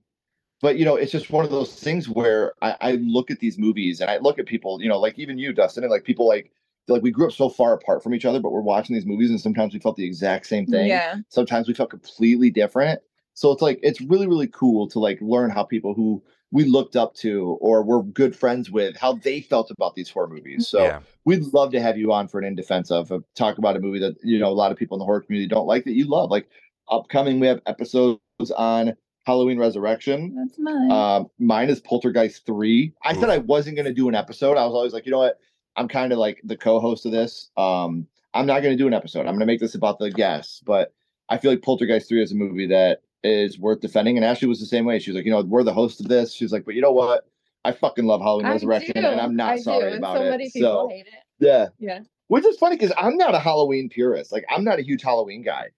[0.62, 3.60] but you know, it's just one of those things where I, I look at these
[3.60, 6.28] movies and I look at people, you know, like even you, Dustin, and like people
[6.28, 6.52] like
[6.88, 9.30] like we grew up so far apart from each other, but we're watching these movies,
[9.30, 11.18] and sometimes we felt the exact same thing Yeah.
[11.30, 13.02] sometimes we felt completely different
[13.34, 16.24] so it's like it's really really cool to like learn how people who
[16.56, 20.30] we looked up to or were good friends with how they felt about these horror
[20.30, 21.00] movies so yeah.
[21.26, 23.80] we'd love to have you on for an in defense of, of talk about a
[23.82, 25.92] movie that you know a lot of people in the horror community don't like that
[25.92, 26.48] you love like
[26.90, 28.20] upcoming we have episodes
[28.56, 30.92] on halloween resurrection That's mine.
[30.92, 32.94] um, mine is Poltergeist 3.
[33.04, 34.56] I said I wasn't going to do an episode.
[34.56, 35.40] I was always like, you know what?
[35.76, 37.50] I'm kind of like the co-host of this.
[37.58, 39.22] Um, I'm not going to do an episode.
[39.22, 40.94] I'm going to make this about the guests, but
[41.30, 44.18] I feel like Poltergeist 3 is a movie that is worth defending.
[44.18, 45.00] And Ashley was the same way.
[45.00, 46.34] She was like, you know, we're the host of this.
[46.34, 47.28] She's like, but you know what?
[47.64, 49.08] I fucking love Halloween I Resurrection, do.
[49.08, 50.30] and I'm not I sorry and about so it.
[50.30, 51.14] many people so hate it.
[51.40, 52.00] yeah, Yeah.
[52.28, 54.32] which is funny because I'm not a Halloween purist.
[54.32, 55.70] Like I'm not a huge Halloween guy.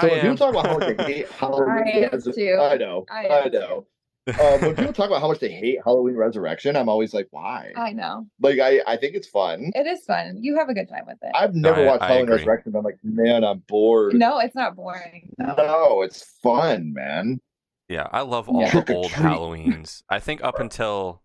[0.00, 0.36] So I when people am.
[0.36, 2.58] talk about how much hate Halloween, I am too.
[2.60, 3.86] I know, I I, am know.
[4.28, 7.72] Uh, when people talk about how much they hate Halloween Resurrection, I'm always like, why?
[7.76, 8.26] I know.
[8.40, 9.72] like, I, I think it's fun.
[9.74, 10.38] It is fun.
[10.40, 11.32] You have a good time with it.
[11.34, 12.36] I've never I- watched I Halloween agree.
[12.36, 14.14] Resurrection, but I'm like, man, I'm bored.
[14.14, 15.30] no, it's not boring.
[15.38, 17.40] No, it's fun, man.
[17.88, 18.80] Yeah, I love all Yeah.
[18.80, 19.10] the old.
[19.10, 20.02] Halloweens.
[20.08, 21.22] I think up until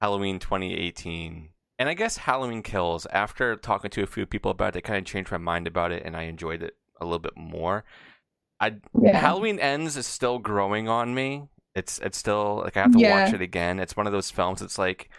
[0.00, 3.06] Halloween 2018, and I guess Halloween Kills.
[3.06, 6.02] After talking to a few people about it, kind of changed my mind about it,
[6.04, 7.84] and I enjoyed it a little bit more.
[8.60, 9.16] I Yeah.
[9.18, 11.48] Halloween Ends is still growing on me.
[11.76, 13.78] It's it's still like I have to watch it again.
[13.78, 14.62] It's one of those films.
[14.62, 15.10] It's like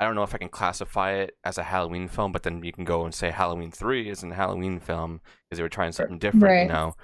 [0.00, 2.72] I don't know if I can classify it as a Halloween film, but then you
[2.72, 6.18] can go and say Halloween Three isn't a Halloween film because they were trying something
[6.18, 6.62] different, Right.
[6.62, 6.94] you know.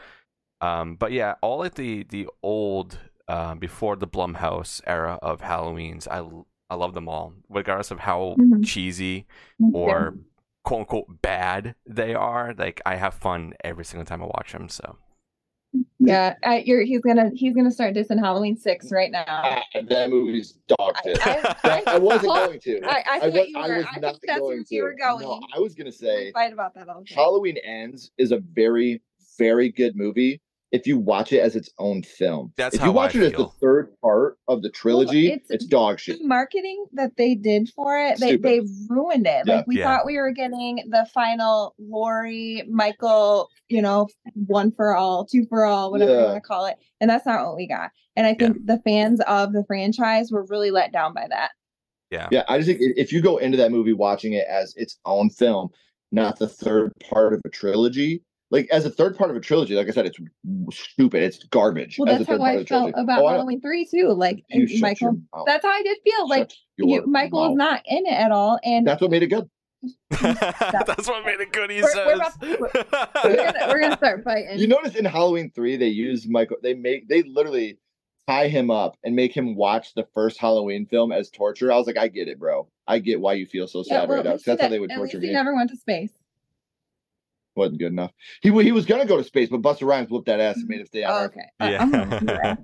[0.60, 6.06] Um, but yeah, all like the the old uh, before the Blumhouse era of Halloweens,
[6.08, 6.20] I
[6.70, 8.64] I love them all, regardless of how Mhm.
[8.64, 9.26] cheesy
[9.58, 9.68] Yeah.
[9.74, 10.14] or
[10.64, 12.54] quote unquote bad they are.
[12.54, 14.68] Like I have fun every single time I watch them.
[14.68, 14.96] So
[16.04, 19.24] Yeah, I, you're, he's gonna he's gonna start dissing Halloween six right now.
[19.26, 21.24] Ah, that movie's dog shit.
[21.26, 22.80] I, I, I, wasn't going to.
[22.84, 23.76] I- I thought you I were.
[23.76, 25.42] was I think not that's going where you were No, going.
[25.54, 27.04] I was gonna say fight about that all.
[27.08, 29.00] Halloween Ends is a very,
[29.38, 30.40] very good movie
[30.72, 32.52] if you watch it as its own film.
[32.56, 35.50] That's if how you watch I it as the third part of the trilogy, it's-
[35.50, 36.18] it's, dog shit.
[36.18, 38.42] the marketing that they did for it, they Stupid.
[38.42, 39.44] they ruined it.
[39.46, 39.56] Yeah.
[39.56, 39.85] Like we Yeah.
[39.85, 44.08] thought we were getting the final Laurie Michael, you know,
[44.46, 47.46] one for all, two for all, whatever you want to call it, and that's not
[47.46, 47.90] what we got.
[48.16, 51.50] And I think the fans of the franchise were really let down by that.
[52.11, 54.98] yeah, Yeah, I just think if you go into that movie watching it as its
[55.04, 55.68] own film,
[56.11, 59.74] not the third part of a trilogy, like as a third part of a trilogy,
[59.74, 60.18] like I said, it's
[60.70, 61.22] stupid.
[61.24, 61.96] It's garbage.
[61.98, 64.08] Well, as a that's third how part I felt about Oh, Halloween three too.
[64.12, 66.28] Like You Michael, that's how I did feel.
[66.28, 69.24] Like Shut your you, Michael is not in it at all, and That's what made
[69.24, 69.48] it good.
[70.20, 71.70] that's what made it good.
[71.70, 72.06] He We're- says.
[72.06, 74.58] we're about we're gonna we're gonna start fighting.
[74.58, 76.58] You notice in Halloween three, they use Michael.
[76.62, 77.78] They make they literally
[78.28, 81.72] tie him up and make him watch the first Halloween film as torture.
[81.72, 82.68] I was like, I get it, bro.
[82.86, 84.30] I get why you feel so Yeah, sad well, right now.
[84.32, 85.28] That's he how they would at torture least me.
[85.28, 86.12] He never went to space.
[87.54, 88.12] Wasn't good enough.
[88.40, 90.80] He he was gonna go to space, but Busta Rhymes whooped that ass and made
[90.80, 91.46] it stay on Oh, okay.
[91.60, 92.38] I- uh, I'm gonna do yeah.
[92.42, 92.58] that.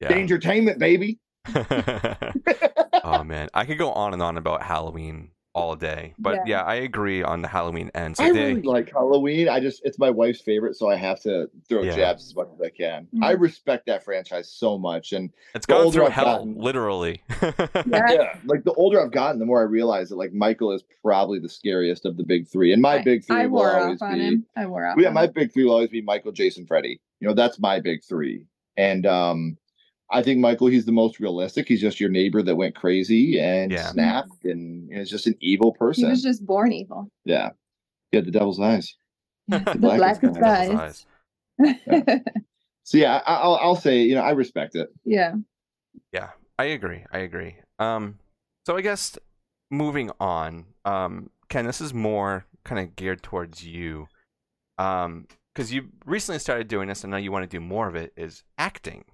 [0.00, 0.08] yeah.
[0.08, 1.18] Dangertainment, baby.
[3.04, 6.62] oh man, I could go on and on about Halloween all day, but yeah, Yeah.
[6.62, 8.18] I agree on the Halloween ends.
[8.20, 9.48] I Like, they- really like Halloween.
[9.48, 11.96] I just it's my wife's favorite, so I have to throw Yeah.
[11.96, 13.06] jabs as much as I can.
[13.14, 13.24] Mhm.
[13.24, 17.22] I respect that franchise so much, and it's gone older through I've hell, gotten- literally.
[17.86, 18.12] Yeah.
[18.12, 21.38] yeah, like the older I've gotten, the more I realize that like Michael is probably
[21.38, 24.00] the scariest of the big three, and my I- big three I will wore always
[24.02, 24.24] off on be.
[24.24, 24.46] him.
[24.56, 24.96] I wore off.
[24.98, 25.32] Yeah, on my him.
[25.34, 27.00] big three will always be Michael, Jason, Freddy.
[27.20, 28.44] You know, that's my big three.
[28.76, 29.56] And um
[30.10, 31.68] I think Michael, he's the most realistic.
[31.68, 33.90] He's just your neighbor that went crazy and Yeah.
[33.90, 36.04] snapped and is just an evil person.
[36.04, 37.10] He was just born evil.
[37.24, 37.50] yeah.
[38.10, 38.96] He had the devil's eyes.
[39.48, 41.06] the Blackest blackest eyes.
[41.60, 42.20] eyes.
[42.84, 44.88] So yeah, I, I'll I'll say you know I respect it.
[45.04, 45.34] yeah.
[46.10, 47.04] Yeah, I agree.
[47.12, 47.56] I agree.
[47.78, 48.18] Um,
[48.64, 49.18] so I guess
[49.70, 54.08] moving on, um, Ken, this is more kind of geared towards you,
[54.78, 57.94] um, because you recently started doing this, and now you want to do more of
[57.94, 58.14] it.
[58.16, 59.04] Is acting,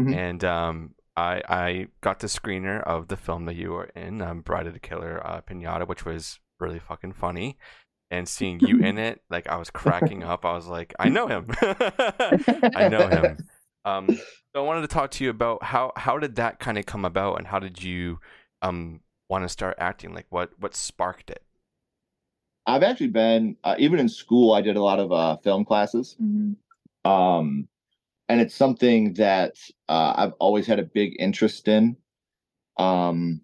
[0.00, 0.14] Mhm.
[0.16, 4.40] and um, I I got the screener of the film that you were in, um,
[4.42, 7.56] Bride of the Killer, uh, Pinata, which was really fucking funny.
[8.12, 10.44] And seeing you in it, like I was cracking up.
[10.44, 11.46] I was like, I know him.
[11.62, 13.38] I know him.
[13.86, 14.10] Um,
[14.54, 17.06] so I wanted to talk to you about how how did that kind of come
[17.06, 18.20] about, and how did you
[18.60, 20.12] um want to start acting?
[20.12, 21.42] Like what what sparked it?
[22.66, 24.52] I've actually been uh, even in school.
[24.52, 26.56] I did a lot of uh, film classes, Mhm.
[27.06, 27.68] um,
[28.30, 29.56] and it's something that
[29.88, 31.96] uh, I've always had a big interest in.
[32.78, 33.40] Um,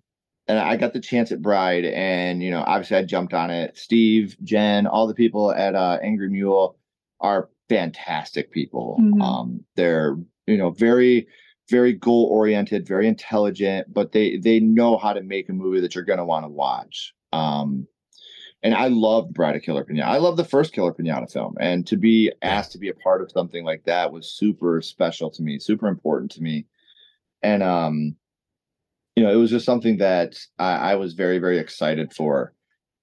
[0.47, 3.77] and I got the chance at Bride, and you know, obviously, I jumped on it.
[3.77, 6.79] Steve, Jen, all the people at uh, Angry Mule
[7.21, 8.97] are fantastic people.
[9.01, 9.21] Mhm.
[9.21, 11.27] Um, they're you know very
[11.69, 15.97] very goal oriented, very intelligent, but they they know how to make a movie that
[15.97, 17.13] you're going to want to watch.
[17.33, 17.89] Um,
[18.67, 20.07] and I loved Bride of Killer Pinata.
[20.07, 23.23] I love the first Killer Pinata film, and to be asked to be a part
[23.23, 26.67] of something like that was super special to me, super important to me,
[27.45, 28.17] and um,
[29.15, 32.55] you know, it was just something that I, I was very very excited for.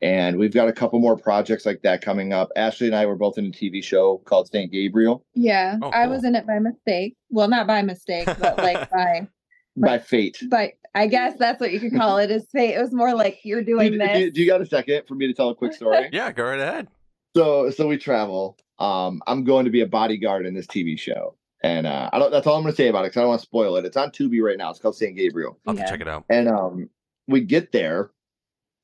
[0.02, 2.52] And we've got a couple more projects like that coming up.
[2.58, 4.70] Ashley and I were both in a TV show called St.
[4.70, 5.78] Gabriel Yeah.
[5.82, 7.16] Oh, I was in it by mistake.
[7.30, 9.30] Well, not by mistake, but like by
[9.78, 10.44] by Fate.
[10.50, 12.76] but I guess that's what you could call it is fate.
[12.76, 14.32] It was more like you're doing do- this.
[14.34, 16.10] do you got a second for me to tell a quick story?
[16.14, 16.88] Yeah, go right ahead.
[17.36, 18.58] so so we travel.
[18.80, 22.32] Um, I'm going to be a bodyguard in this TV show, and uh, I don't.
[22.32, 23.86] That's all I'm going to say about it because I don't want to spoil it.
[23.86, 24.70] It's on Tubi right now.
[24.70, 25.16] It's called St.
[25.16, 25.86] Gabriel, I'll have Yeah.
[25.86, 26.26] to check it out.
[26.30, 26.90] and um,
[27.28, 28.12] we get there.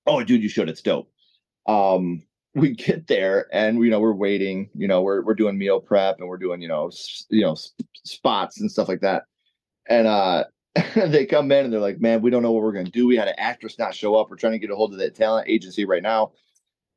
[0.08, 0.70] Oh, dude, you should.
[0.70, 1.12] It's dope.
[1.68, 2.24] Um,
[2.56, 4.70] we get there, and you know we're waiting.
[4.74, 7.52] You know we're we're doing meal prep, and we're doing you know s- you know
[7.54, 7.74] s-
[8.06, 9.24] spots and stuff like that.
[9.88, 10.46] And uh,
[10.96, 13.08] they come in and they're like, "Man, we don't know what we're going to do.
[13.08, 14.30] We had an actress not show up.
[14.30, 16.32] We're trying to get a hold of that talent agency right now."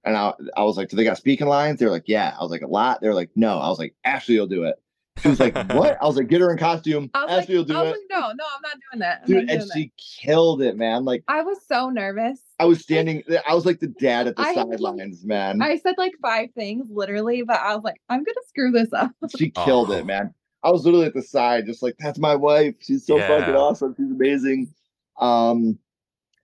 [0.05, 2.51] And I, I was like, "Do they got speaking lines?" They're like, "Yeah." I was
[2.51, 4.77] like, "A lot." They're like, "No." I was like, "Ashley will do it."
[5.23, 7.11] She was like, "What?" I was like, "Get her in costume.
[7.15, 9.01] I was, like, Ashley will do I was it." like, no, no, I'm not doing
[9.01, 9.21] that.
[9.23, 9.71] I'm Dude, not and that.
[9.75, 11.05] she killed it, man.
[11.05, 12.41] Like I was so nervous.
[12.59, 15.61] I was standing, I was like the dad at the I- sidelines, man.
[15.63, 19.11] I said like five things literally, but I was like, I'm gonna screw this up.
[19.39, 19.95] she killed Oh.
[19.95, 20.33] it, man.
[20.65, 22.75] I was literally at the side, just like, that's my wife.
[22.81, 23.95] She's so fucking awesome.
[23.97, 24.73] She's amazing.
[25.21, 25.79] Um,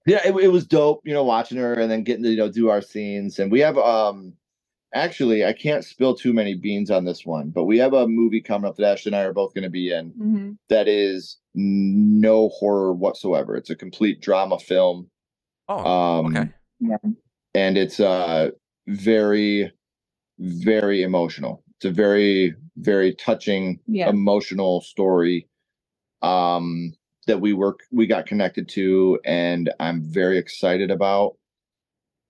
[0.07, 2.50] yeah, it, it was dope, you know, watching her and then getting to, you know,
[2.50, 3.38] do our scenes.
[3.38, 4.33] And we have, um,
[4.94, 8.40] actually, I can't spill too many beans on this one, but we have a movie
[8.40, 10.59] coming up that Ashley and I are both going to be in Mhm.
[10.68, 13.54] that is no horror whatsoever.
[13.57, 15.11] It's a complete drama film.
[15.68, 16.50] Oh, Um, okay.
[17.54, 18.50] and it's uh
[18.87, 19.70] very
[20.38, 24.09] very emotional it's a very very touching Yeah.
[24.09, 25.49] emotional story
[26.23, 26.93] um
[27.27, 31.37] that we work we got connected to and i'm very excited about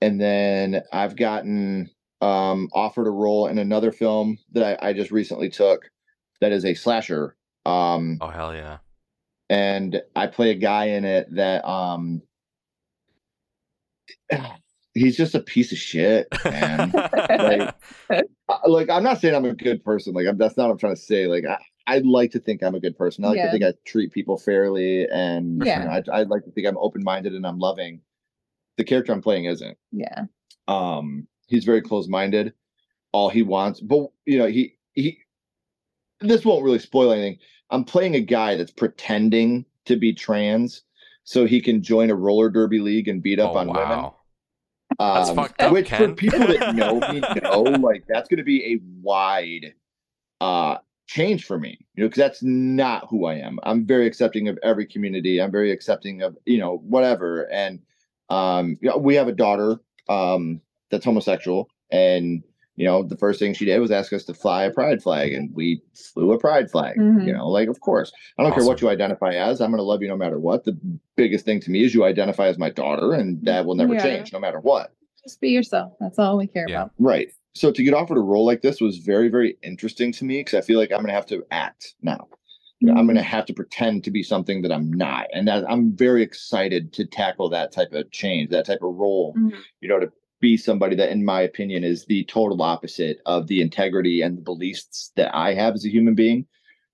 [0.01, 5.11] and then i've gotten um offered a role in another film that i, I just
[5.11, 5.91] recently took
[6.41, 8.79] that is a slasher um Oh hell yeah.
[9.51, 12.23] and I play a guy in it that um
[14.94, 16.92] he's just a piece of shit, man.
[17.29, 17.74] like,
[18.66, 20.14] like I'm not saying I'm a good person.
[20.14, 21.27] Like I'm, that's not what I'm trying to say.
[21.27, 23.24] Like I, I'd like to think I'm a good person.
[23.24, 23.46] I like Yeah.
[23.46, 25.81] to think I treat people fairly, and Yeah.
[25.81, 28.01] you know, I, I'd like to think I'm open minded and I'm loving.
[28.77, 29.77] The character I'm playing isn't.
[29.90, 30.24] Yeah.
[30.68, 32.53] Um, he's very close minded.
[33.12, 35.18] All he wants, but you know, he he.
[36.20, 37.38] This won't really spoil anything.
[37.70, 40.83] I'm playing a guy that's pretending to be trans,
[41.24, 44.11] so he can join a roller derby league and beat up oh, on women.
[44.99, 48.45] That's Um, fucked up, which for people that know me know, like that's going to
[48.45, 49.75] be a wide
[50.41, 53.59] uh change for me, you know, because that's not who I am.
[53.63, 55.41] I'm very accepting of every community.
[55.41, 57.81] I'm very accepting of you know whatever, and
[58.29, 62.43] um, you know, we have a daughter um that's homosexual, and
[62.79, 65.33] you know the first thing she did was ask us to fly a pride flag,
[65.33, 66.95] and we flew a pride flag.
[66.97, 67.37] You Mhm.
[67.37, 69.61] know, like of course, I don't care what you identify as.
[69.61, 70.64] I'm going to love you no matter what.
[70.64, 70.79] The
[71.17, 74.03] biggest thing to me is you identify as my daughter, and that will never Yeah.
[74.05, 74.93] change no matter what.
[75.25, 75.93] Just be yourself.
[76.01, 76.77] That's all we care Yeah.
[76.83, 76.93] about.
[76.99, 77.29] Right.
[77.55, 80.55] So to get offered a role like this was very, very interesting to me because
[80.55, 82.29] I feel like I'm going to have to act now.
[82.81, 83.07] I'm Mm-hmm.
[83.07, 86.23] going to have to pretend to be something that I'm not, and that I'm very
[86.23, 89.35] excited to tackle that type of change, that type of role.
[89.37, 89.53] Mhm.
[89.81, 93.61] You know, to be somebody that, in my opinion, is the total opposite of the
[93.61, 96.46] integrity and the beliefs that I have as a human being.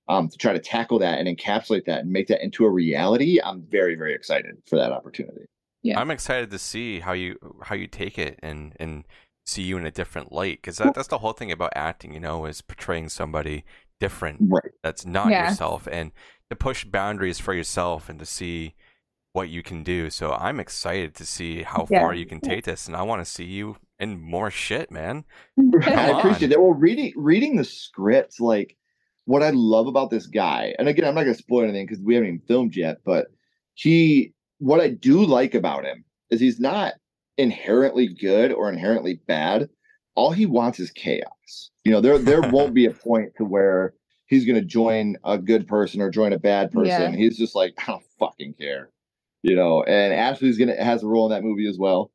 [0.07, 3.41] Um, to try to tackle that and encapsulate that and make that into a reality,
[3.43, 5.47] I'm very, very excited for that opportunity.
[5.83, 5.99] Yeah.
[5.99, 9.05] I'm excited to see how you how you take it and and
[9.47, 12.21] see you in a different light because that, that's the whole thing about acting you
[12.21, 13.65] know is portraying somebody
[14.01, 14.73] different Right.
[14.83, 15.49] that's not Yeah.
[15.49, 16.13] yourself and
[16.51, 18.75] to push boundaries for yourself and to see
[19.35, 22.01] what you can do so i'm excited to see how Yeah.
[22.01, 25.25] far you can take this and i want to see you in more shit man
[25.59, 26.51] I appreciate on.
[26.51, 26.61] that.
[26.61, 28.77] Well, reading reading the script, like
[29.27, 32.15] what I love about this guy, and again, I'm not gonna spoil anything because we
[32.15, 33.27] haven't even filmed yet, but
[33.75, 36.95] he what I do like about him is he's not
[37.39, 39.69] inherently good or inherently bad.
[40.15, 41.71] All he wants is chaos.
[41.85, 43.95] You know, there there won't be a point to where
[44.27, 47.13] he's gonna join a good person or join a bad person.
[47.13, 47.17] Yeah.
[47.17, 48.91] He's just like, I don't fucking care.
[49.45, 52.11] You know, and Ashley's gonna has a role in that movie as well.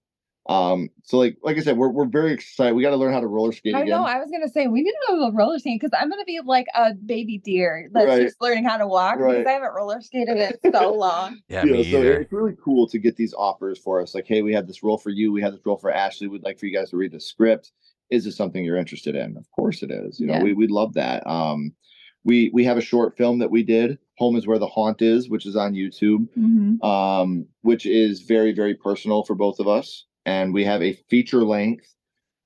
[0.47, 2.73] Um, so like like I said, we're we're very excited.
[2.73, 3.91] We got to learn how to roller skate I again.
[3.91, 4.03] know.
[4.03, 6.65] I was gonna say we need to go roller skating because I'm gonna be like
[6.75, 8.21] a baby deer that's Right.
[8.23, 9.33] just learning how to walk Right.
[9.37, 11.37] because I haven't roller skated in so long.
[11.49, 14.15] yeah You me know, so either it's really cool to get these offers for us.
[14.15, 15.31] Like, hey, we have this role for you.
[15.31, 16.25] We have this role for Ashley.
[16.27, 17.71] We'd like for you guys to read the script.
[18.09, 19.37] Is this something you're interested in?
[19.37, 20.19] Of course it is.
[20.19, 20.43] You know, Yeah.
[20.43, 21.27] we we love that.
[21.27, 21.75] Um,
[22.23, 23.99] we we have a short film that we did.
[24.19, 26.27] Home is where the haunt is, which is on YouTube.
[26.37, 26.83] Mhm.
[26.83, 30.05] Um, which is very very personal for both of us.
[30.25, 31.95] And we have a feature length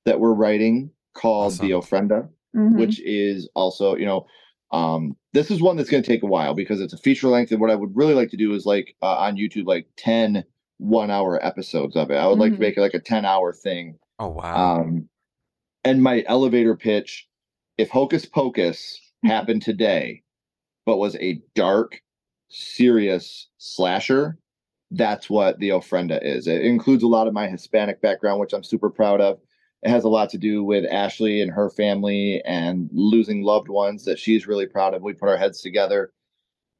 [0.05, 2.77] that we're writing called The Ofrenda Mhm.
[2.77, 4.25] which is also you know
[4.71, 7.51] um this is one that's going to take a while because it's a feature length
[7.51, 10.43] and what i would really like to do is like uh, on youtube like 10
[10.77, 12.61] one hour episodes of it i would like to Mhm.
[12.61, 15.09] make it like a 10 hour thing oh wow um
[15.83, 17.27] and my elevator pitch
[17.77, 20.21] if hocus pocus happened today
[20.85, 22.01] but was a dark
[22.49, 24.37] serious slasher.
[24.91, 26.47] That's what the ofrenda is.
[26.47, 29.39] It includes a lot of my hispanic background which i'm super proud of.
[29.81, 34.05] It has a lot to do with ashley and her family and losing loved ones
[34.05, 35.01] that she's really proud of.
[35.01, 36.13] We put our heads together.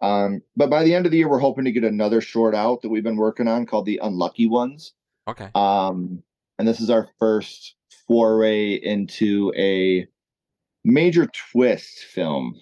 [0.02, 2.82] Um, but by the end of the year we're hoping to get another short out
[2.82, 4.94] that we've been working on called the unlucky ones.
[5.28, 5.50] Okay.
[5.56, 6.22] Um,
[6.60, 7.76] and this is our first
[8.08, 10.06] foray into a
[10.84, 12.60] major twist film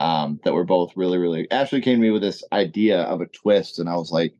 [0.00, 1.50] um, that we're both really, really.
[1.50, 4.34] Ashley came to me with this idea of a twist, and I was like,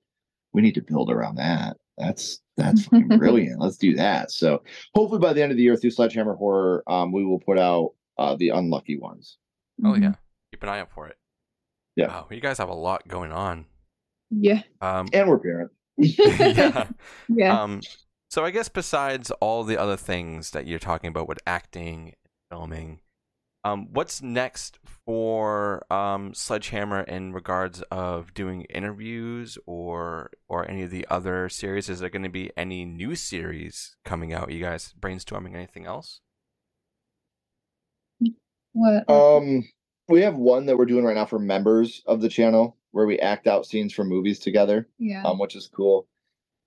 [0.52, 1.76] "We need to build around that.
[1.98, 3.60] That's that's fucking brilliant.
[3.60, 4.62] Let's do that." So
[4.94, 7.92] hopefully by the end of the year, through Sledgehammer Horror, um, we will put out
[8.18, 9.38] uh, the unlucky ones.
[9.84, 10.14] oh yeah
[10.52, 11.16] keep an eye out for it
[11.96, 12.06] Yeah.
[12.06, 13.66] wow you guys have a lot going on
[14.30, 14.62] Yeah.
[14.80, 15.74] um And we're parents.
[15.98, 16.86] yeah
[17.28, 17.62] Yeah.
[17.62, 17.80] Um,
[18.30, 22.14] so I guess besides all the other things that you're talking about with acting,
[22.50, 23.00] filming,
[23.66, 30.90] um, what's next for um, Sledgehammer in regards of doing interviews or or any of
[30.90, 31.88] the other series?
[31.88, 34.52] Is there going to be any new series coming out?
[34.52, 36.20] You guys brainstorming anything else?
[38.72, 39.10] what?
[39.10, 39.68] Um,
[40.08, 43.18] we have one that we're doing right now for members of the channel where we
[43.18, 44.88] act out scenes from movies together.
[44.98, 45.24] yeah.
[45.24, 46.06] um, which is cool.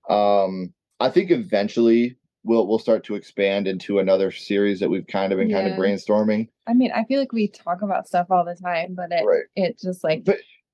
[0.09, 5.31] Um, I think eventually we'll we'll start to expand into another series that we've kind
[5.31, 6.49] of been kind of brainstorming.
[6.67, 9.43] I mean, I feel like we talk about stuff all the time, but it Right.
[9.55, 10.25] it just like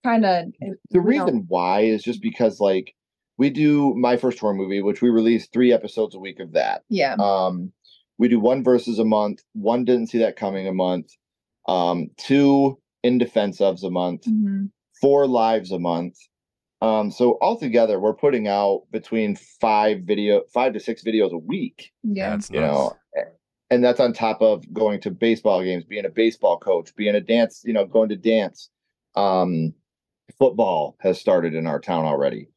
[0.04, 0.54] kind of
[0.92, 2.94] The reason why is just because like
[3.38, 6.84] we do my first horror movie, which we release three episodes a week of that.
[6.90, 7.16] yeah.
[7.20, 7.72] Um,
[8.18, 11.08] we do one versus a month, one didn't see that coming a month,
[11.68, 14.70] um, two in defense ofs a month, Mhm.
[15.02, 16.16] four lives a month.
[16.82, 21.92] Um, so altogether, we're putting out between five video, five to six videos a week.
[22.04, 22.32] Yeah.
[22.32, 22.70] That's you nice.
[22.72, 22.98] know
[23.72, 27.20] and that's on top of going to baseball games being a baseball coach being a
[27.22, 28.70] dance you know going to dance
[29.16, 29.74] um
[30.38, 32.48] football has started in our town already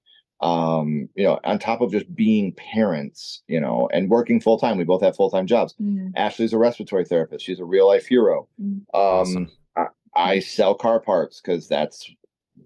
[0.43, 4.77] um you know on top of just being parents you know and working full time
[4.77, 6.13] we both have full time jobs Mhm.
[6.15, 8.81] ashley's a respiratory therapist she's a real life hero Mm.
[8.81, 9.51] um Awesome.
[9.77, 12.11] I, I sell car parts because that's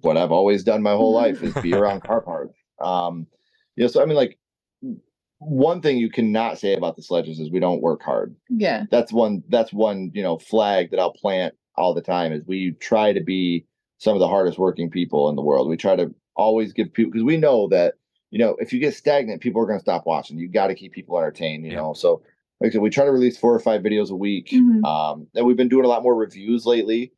[0.03, 3.27] what i've always done my whole life is be around car parts um
[3.77, 4.38] you know so i mean like
[5.38, 8.85] one thing you cannot say about the sledges is we don't work hard Yeah.
[8.91, 12.73] that's one that's one you know flag that i'll plant all the time is we
[12.81, 13.67] try to be
[13.99, 17.11] some of the hardest working people in the world we try to always give people
[17.12, 17.95] because we know that
[18.31, 20.75] you know if you get stagnant people are going to stop watching you got to
[20.75, 21.79] keep people entertained you Yeah.
[21.79, 22.23] know so
[22.61, 24.85] like I said, we try to release four or five videos a week Mhm.
[24.85, 27.12] um and we've been doing a lot more reviews lately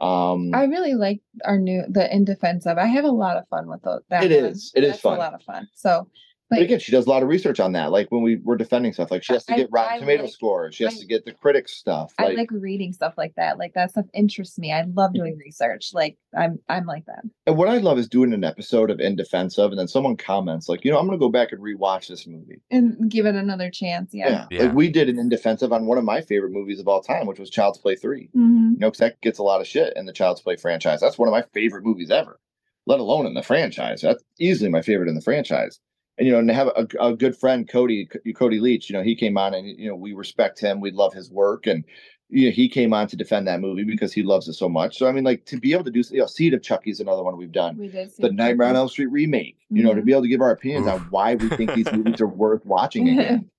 [0.00, 2.78] um I really like our new the in defense of.
[2.78, 4.24] I have a lot of fun with tho- that.
[4.24, 4.72] It is.
[4.74, 5.16] It is That's fun.
[5.16, 5.68] A lot of fun.
[5.74, 6.08] So,
[6.50, 8.92] but again she does a lot of research on that like when we were defending
[8.92, 11.00] stuff like she has to I- get rotten I tomato like- scores she has I-
[11.00, 13.58] to get the critics stuff I like reading stuff like that.
[13.58, 14.72] Like that stuff interests me.
[14.72, 15.90] I love doing research.
[15.94, 17.22] Like I'm I'm like that.
[17.46, 20.16] And what I love is doing an episode of In Defense of, and then someone
[20.16, 22.60] comments like, you know, I'm going to go back and rewatch this movie.
[22.70, 24.10] And give it another chance.
[24.12, 24.46] Yeah.
[24.50, 24.64] Yeah.
[24.64, 27.02] Like we did an In Defense of on one of my favorite movies of all
[27.02, 28.28] time, which was Child's Play 3.
[28.36, 28.72] Mhm.
[28.72, 31.00] You know, because that gets a lot of shit in the Child's Play franchise.
[31.00, 32.38] That's one of my favorite movies ever,
[32.86, 34.00] let alone in the franchise.
[34.02, 35.80] That's easily my favorite in the franchise.
[36.20, 38.06] And you know, and have a, a good friend, Cody
[38.36, 38.90] Cody Leach.
[38.90, 40.78] You know, he came on, and you know, we respect him.
[40.80, 41.82] We love his work, and
[42.28, 44.98] you know, he came on to defend that movie because he loves it so much.
[44.98, 47.00] So I mean, like to be able to do, you know, Seed of Chucky is
[47.00, 47.78] another one we've done.
[47.78, 49.56] We did see The Nightmare on Elm Street remake.
[49.70, 50.04] You know, to Mhm.
[50.04, 53.08] be able to give our opinions on why we think these movies are worth watching
[53.18, 53.50] again.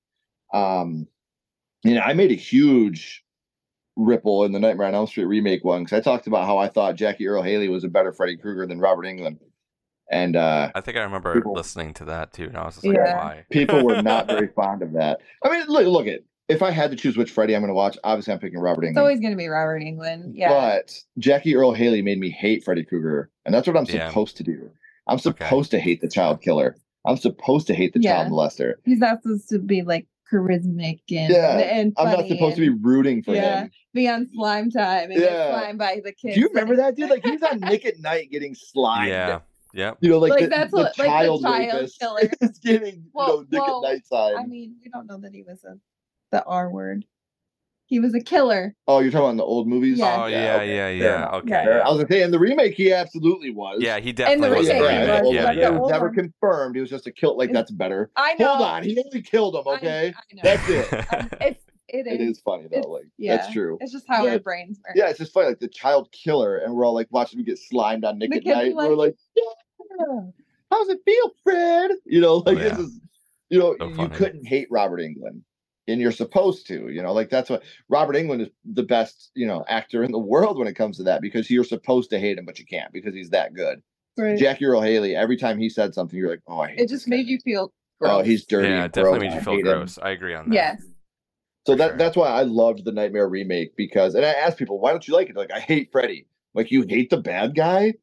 [0.54, 1.08] Um,
[1.84, 3.24] you know, I made a huge
[3.96, 6.68] ripple in the Nightmare on Elm Street remake one because I talked about how I
[6.68, 9.40] thought Jackie Earle Haley was a better Freddy Krueger than Robert Englund,
[10.12, 12.86] and uh, I think I remember People- listening to that too, and I was just
[12.86, 13.16] like, Yeah.
[13.18, 13.46] why?
[13.52, 15.20] people were not very fond of that.
[15.44, 17.74] I mean, look, look at if I had to choose which Freddy I'm going to
[17.74, 20.34] watch, obviously I'm picking Robert It's always going to be Robert Englund.
[20.36, 20.50] Yeah.
[20.50, 24.10] But Jackie Earle Haley made me hate Freddy Krueger, and that's what I'm Yeah.
[24.10, 24.70] supposed to do.
[25.08, 26.76] I'm supposed to hate the child killer.
[27.06, 28.18] I'm supposed to hate the Yeah.
[28.18, 28.74] child molester.
[28.86, 32.62] He's not supposed to be like charismatic and, Yeah, and I'm not funny supposed to
[32.62, 33.64] be rooting for Yeah.
[33.64, 33.72] him.
[33.94, 35.28] be on slime time and Yeah.
[35.28, 36.36] get slimed by the kids.
[36.36, 37.10] Do you remember that dude?
[37.10, 39.10] Like he was on Nick at Nite getting slimed.
[39.10, 39.40] Yeah.
[39.74, 39.98] Yep.
[40.02, 42.20] You know, like, Like, the, that's the what- like the child child rapist killer.
[42.42, 44.38] is getting Well, you know Nick well, at Night time.
[44.44, 45.78] I mean, we don't know that he was a
[46.32, 47.06] the R word.
[47.88, 48.74] He was a killer.
[48.88, 50.00] oh, you're talking about in the old movies?
[50.00, 50.24] Yeah.
[50.24, 51.30] Oh yeah, okay, yeah, yeah.
[51.40, 51.50] Okay.
[51.68, 51.80] Yeah.
[51.80, 53.80] I was gonna say in the remake he absolutely was.
[53.82, 55.68] Yeah, he the definitely was remake, the he was, Yeah, but yeah.
[55.68, 56.76] It was never confirmed.
[56.76, 57.38] He was just a kill.
[57.38, 58.10] Like It's- that's better.
[58.16, 58.48] I know.
[58.56, 59.64] Hold on, he only killed him.
[59.68, 60.42] I- Okay, I know.
[60.42, 61.38] that's it.
[61.42, 61.64] It's
[61.94, 62.14] it is.
[62.14, 62.82] It is funny though.
[62.90, 63.38] Like yeah.
[63.38, 63.78] that's true.
[63.82, 64.34] It's just how Yeah.
[64.34, 64.96] our brains work.
[64.96, 65.48] Yeah, it's just funny.
[65.50, 68.38] Like the child killer, and we're all like watching him get slimed on Nick The
[68.38, 68.76] at Night.
[68.76, 70.22] like, we're like, yeah,
[70.72, 71.92] how's it feel, Fred?
[72.06, 72.84] You know, like this Yeah.
[72.86, 73.00] is,
[73.50, 75.42] you know, So you couldn't hate Robert Englund,
[75.88, 76.90] and you're supposed to.
[76.90, 80.20] You know, like that's what Robert Englund is the best, you know, actor in the
[80.20, 82.92] world when it comes to that because you're supposed to hate him, but you can't
[82.94, 83.82] because he's that good.
[84.18, 84.38] Right.
[84.38, 87.06] Jackie Earle Haley, every time he said something, you're like, oh, I hate It just
[87.06, 87.18] this guy.
[87.18, 87.74] made you feel.
[88.00, 88.12] Gross.
[88.14, 88.68] Oh, he's dirty.
[88.68, 89.30] Yeah, and it definitely gross.
[89.30, 89.78] made you I feel hate him.
[89.78, 90.00] gross.
[90.02, 90.56] I agree on that.
[90.56, 90.84] Yes.
[91.66, 91.98] So that sure.
[91.98, 95.14] that's why I loved the Nightmare remake because, and I asked people, why don't you
[95.14, 95.36] like it?
[95.36, 96.28] Like, I hate Freddy.
[96.54, 97.94] Like, you hate the bad guy.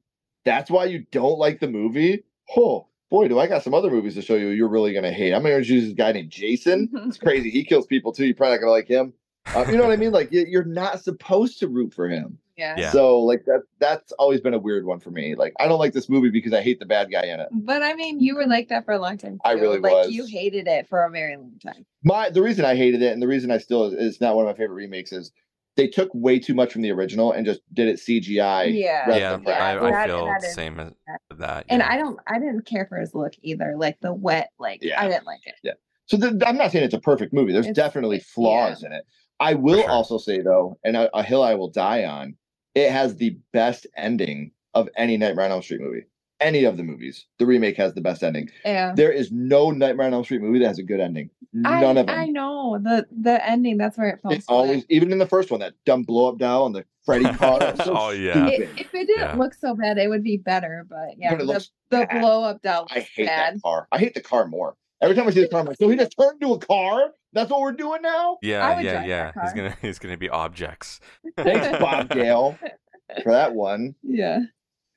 [0.44, 2.24] That's why you don't like the movie.
[2.56, 5.34] Oh boy, do I got some other movies to show you you're really gonna hate.
[5.34, 6.90] I'm gonna introduce this guy named Jason.
[7.06, 7.50] It's crazy.
[7.50, 8.26] He kills people too.
[8.26, 9.12] You're probably not gonna like him.
[9.54, 10.12] Uh, you know what I mean?
[10.12, 12.38] Like, you're not supposed to root for him.
[12.58, 12.74] Yeah.
[12.76, 12.90] Yeah.
[12.90, 15.34] So like that that's always been a weird one for me.
[15.36, 17.48] Like, I don't like this movie because I hate the bad guy in it.
[17.52, 19.38] But I mean, you were like that for a long time.
[19.44, 20.10] I really like was.
[20.10, 21.86] you hated it for a very long time.
[22.02, 24.54] my the reason I hated it and the reason I still it's not one of
[24.54, 25.30] my favorite remakes is
[25.76, 28.74] they took way too much from the original and just did it CGI.
[28.74, 29.08] Yeah.
[29.08, 30.02] Yeah, Yeah, I.
[30.02, 30.92] I feel that the same as
[31.36, 31.66] that.
[31.68, 31.92] And yeah.
[31.92, 33.74] I don't, I didn't care for his look either.
[33.76, 35.00] Like the wet, like Yeah.
[35.00, 35.54] I didn't like it.
[35.62, 35.74] Yeah.
[36.06, 37.52] So th- I'm not saying it's a perfect movie.
[37.52, 39.04] There's It's- definitely it- flaws in it.
[39.40, 39.88] I will sure.
[39.90, 42.34] also say though, and a, a hill I will die on,
[42.74, 46.04] it has the best ending of any Nightmare on Elm Street movie.
[46.40, 48.48] Any of the movies, the remake has the best ending.
[48.64, 48.92] Yeah.
[48.94, 51.30] There is no Nightmare on Elm Street movie that has a good ending.
[51.64, 52.16] I, None of them.
[52.16, 53.76] I know the the ending.
[53.76, 54.36] That's where it falls.
[54.36, 57.24] It always, even in the first one, that dumb blow up doll on the Freddy
[57.36, 57.58] car.
[57.60, 58.46] Oh, so Oh, yeah.
[58.46, 59.34] It, if it didn't Yeah.
[59.36, 60.86] look so bad, it would be better.
[60.88, 63.54] But yeah, But it the, looks the blow up doll I hate bad.
[63.56, 63.88] that car.
[63.90, 64.76] I hate the car more.
[65.00, 67.10] Every time I see the car, I'm like, so he just turned into a car?
[67.32, 68.38] That's what we're doing now?
[68.42, 69.32] Yeah, yeah, drive yeah.
[69.42, 71.00] He's gonna he's gonna be objects.
[71.36, 72.58] Thanks, Bob Gale,
[73.22, 73.94] for that one.
[74.02, 74.40] Yeah.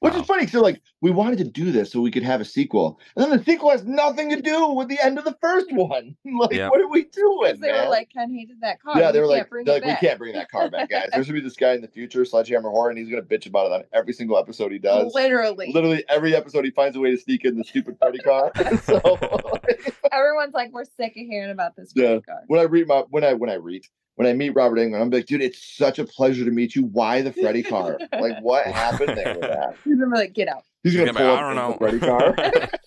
[0.02, 0.20] Which Wow.
[0.22, 0.48] is funny.
[0.48, 3.00] So, like, we wanted to do this so we could have a sequel.
[3.16, 6.16] And then the sequel has nothing to do with the end of the first one.
[6.26, 6.70] like, Yeah.
[6.70, 7.40] what are we doing?
[7.44, 7.84] Because they man?
[7.86, 9.00] were like, Ken hated that car.
[9.00, 10.90] yeah, they We were like, bring they're it like, we can't bring that car back,
[10.90, 11.10] guys.
[11.14, 13.68] There's gonna be this guy in the future, Sledgehammer Horror, and he's gonna bitch about
[13.68, 15.14] it on every single episode he does.
[15.14, 15.72] Literally.
[15.72, 18.52] Literally every episode, he finds a way to sneak in the stupid party car.
[18.84, 19.00] so,
[20.12, 22.18] Everyone's like, we're sick of hearing about this Yeah.
[22.28, 22.42] Car.
[22.48, 23.84] when I read my when I when I read
[24.22, 26.84] when I meet Robert Englund, I'm like, dude, it's such a pleasure to meet you.
[26.86, 27.98] Why the Freddy car?
[28.20, 29.76] like, what happened there with that?
[29.84, 30.64] He's gonna be like, get out.
[30.84, 31.72] He's gonna pull gonna up be, I don't know.
[31.72, 32.70] the Freddy car.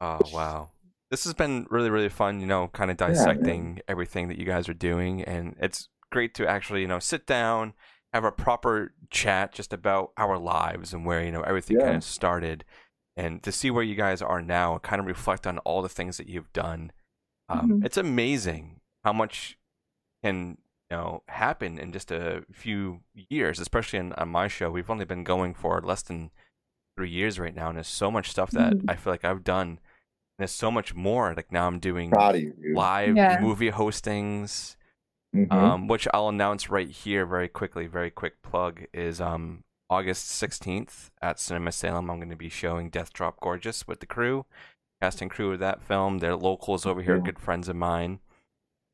[0.00, 0.70] Oh wow.
[1.10, 3.08] This has been really, really fun, you know, kind of man.
[3.10, 5.22] dissecting everything that you guys are doing.
[5.24, 7.72] And it's great to actually, you know, sit down,
[8.12, 11.86] have a proper chat just about our lives and where, you know, everything Yeah.
[11.86, 12.64] kind of started.
[13.16, 15.88] And to see where you guys are now and kind of reflect on all the
[15.88, 16.92] things that you've done.
[17.48, 17.84] Um, Mhm.
[17.86, 19.57] It's amazing how much
[20.22, 20.58] can,
[20.90, 24.70] you know, happen in just a few years, especially on, on my show.
[24.70, 26.30] We've only been going for less than
[26.96, 27.68] three years right now.
[27.68, 28.84] And there's so much stuff that Mhm.
[28.88, 29.68] I feel like I've done
[30.40, 31.34] And there's so much more.
[31.34, 33.40] Like now I'm doing you, live Yeah.
[33.40, 34.76] movie hostings,
[35.34, 35.50] Mhm.
[35.52, 37.88] um, which I'll announce right here very quickly.
[37.88, 42.08] Very quick plug is um, August 16th at Cinema Salem.
[42.08, 44.46] I'm going to be showing Death Drop Gorgeous with the crew,
[45.02, 46.18] cast and crew of that film.
[46.18, 47.22] They're locals over here, Yeah.
[47.24, 48.20] good friends of mine.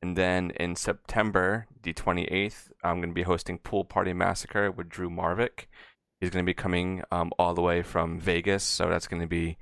[0.05, 4.87] And then in September, the 28th, I'm going to be hosting Pool Party Massacre with
[4.87, 5.65] Drew Marvick.
[6.21, 9.27] He's going to be coming um, all the way from Vegas, so that's going to
[9.27, 9.57] be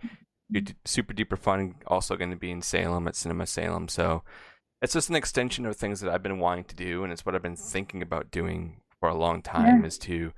[0.83, 1.75] super duper fun.
[1.87, 3.87] Also going to be in Salem at Cinema Salem.
[3.87, 4.23] So
[4.81, 7.35] it's just an extension of things that I've been wanting to do, and it's what
[7.35, 9.85] I've been thinking about doing for a long time.
[9.85, 10.33] Is to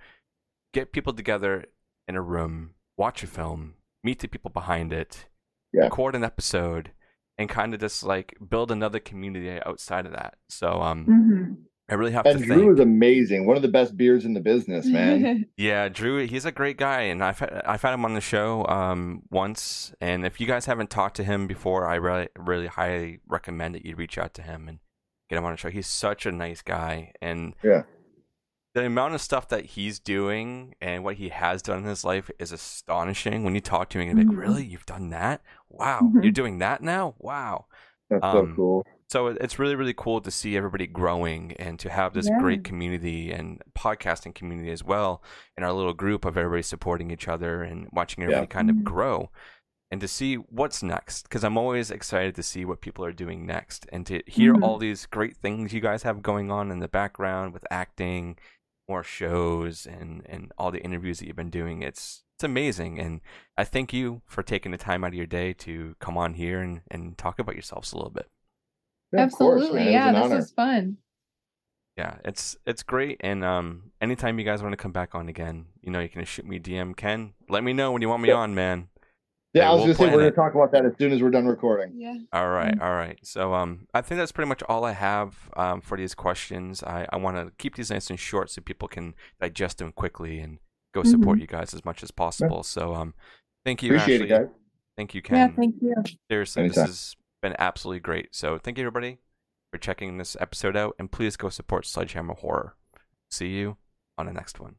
[0.71, 1.65] get people together
[2.07, 5.25] in a room, watch a film, meet the people behind it,
[5.73, 5.85] Yeah.
[5.85, 6.91] record an episode
[7.37, 10.35] and kind of just like build another community outside of that.
[10.49, 11.57] So um, Mhm.
[11.87, 12.31] I really have to.
[12.31, 12.73] And to Drew thank.
[12.73, 13.45] is amazing.
[13.45, 15.45] One of the best beers in the business, man.
[15.57, 18.65] Yeah, Drew, he's a great guy, and I've had, I've had him on the show
[18.67, 19.93] um, once.
[20.01, 23.85] And if you guys haven't talked to him before, I really really highly recommend that
[23.85, 24.79] you reach out to him and
[25.29, 25.69] get him on the show.
[25.69, 27.83] He's such a nice guy, and Yeah.
[28.75, 32.29] The amount of stuff that he's doing and what he has done in his life
[32.37, 33.43] is astonishing.
[33.43, 35.41] When you talk to him, you're like, "Really, you've done that?
[35.69, 36.21] Wow, Mhm.
[36.23, 37.15] you're doing that now?
[37.17, 37.65] Wow."
[38.09, 38.85] That's Um, so cool.
[39.07, 42.37] so it's really really cool to see everybody growing and to have this Yeah.
[42.39, 45.23] great community and podcasting community as well
[45.57, 48.47] and our little group of everybody supporting each other and watching everybody Yeah.
[48.57, 48.83] kind of Mhm.
[48.83, 49.31] grow
[49.91, 53.45] and to see what's next because i'm always excited to see what people are doing
[53.45, 54.63] next and to hear Mhm.
[54.63, 58.37] all these great things you guys have going on in the background with acting
[58.87, 63.21] more shows and and all the interviews that you've been doing it's it's amazing and
[63.57, 66.59] i thank you for taking the time out of your day to come on here
[66.61, 68.27] and, and talk about yourselves a little bit
[69.11, 69.85] Yeah, of course, Absolutely.
[69.85, 69.87] man.
[69.87, 70.35] It was yeah, this honor.
[70.35, 70.97] was fun.
[71.97, 73.17] yeah, it's it's great.
[73.21, 76.25] And um, anytime you guys want to come back on again, you know, you can
[76.25, 76.95] shoot me a DM.
[76.97, 78.35] Ken, let me know when you want me Yeah.
[78.35, 78.89] on, man.
[79.55, 81.11] Yeah, Yeah, I was we'll gonna say plan we're gonna talk about that as soon
[81.13, 81.93] as we're done recording.
[81.95, 82.15] Yeah.
[82.33, 82.81] All right, Mm.
[82.83, 83.17] all right.
[83.23, 86.83] So um, I think that's pretty much all I have um, for these questions.
[86.83, 90.39] I, I want to keep these nice and short so people can digest them quickly
[90.39, 90.59] and
[90.93, 92.63] go support you guys as much as possible.
[92.63, 93.13] So um,
[93.65, 94.25] thank you, Appreciate Ashley.
[94.35, 94.47] it, guys.
[94.97, 95.37] Thank you, Ken.
[95.37, 95.93] Yeah, thank you.
[96.29, 96.83] Seriously, Anytime.
[96.83, 98.35] this has been absolutely great.
[98.35, 99.19] So thank you, everybody,
[99.71, 102.75] for checking this episode out, and please go support Sledgehammer Horror.
[103.31, 103.77] See you
[104.17, 104.75] on the next one.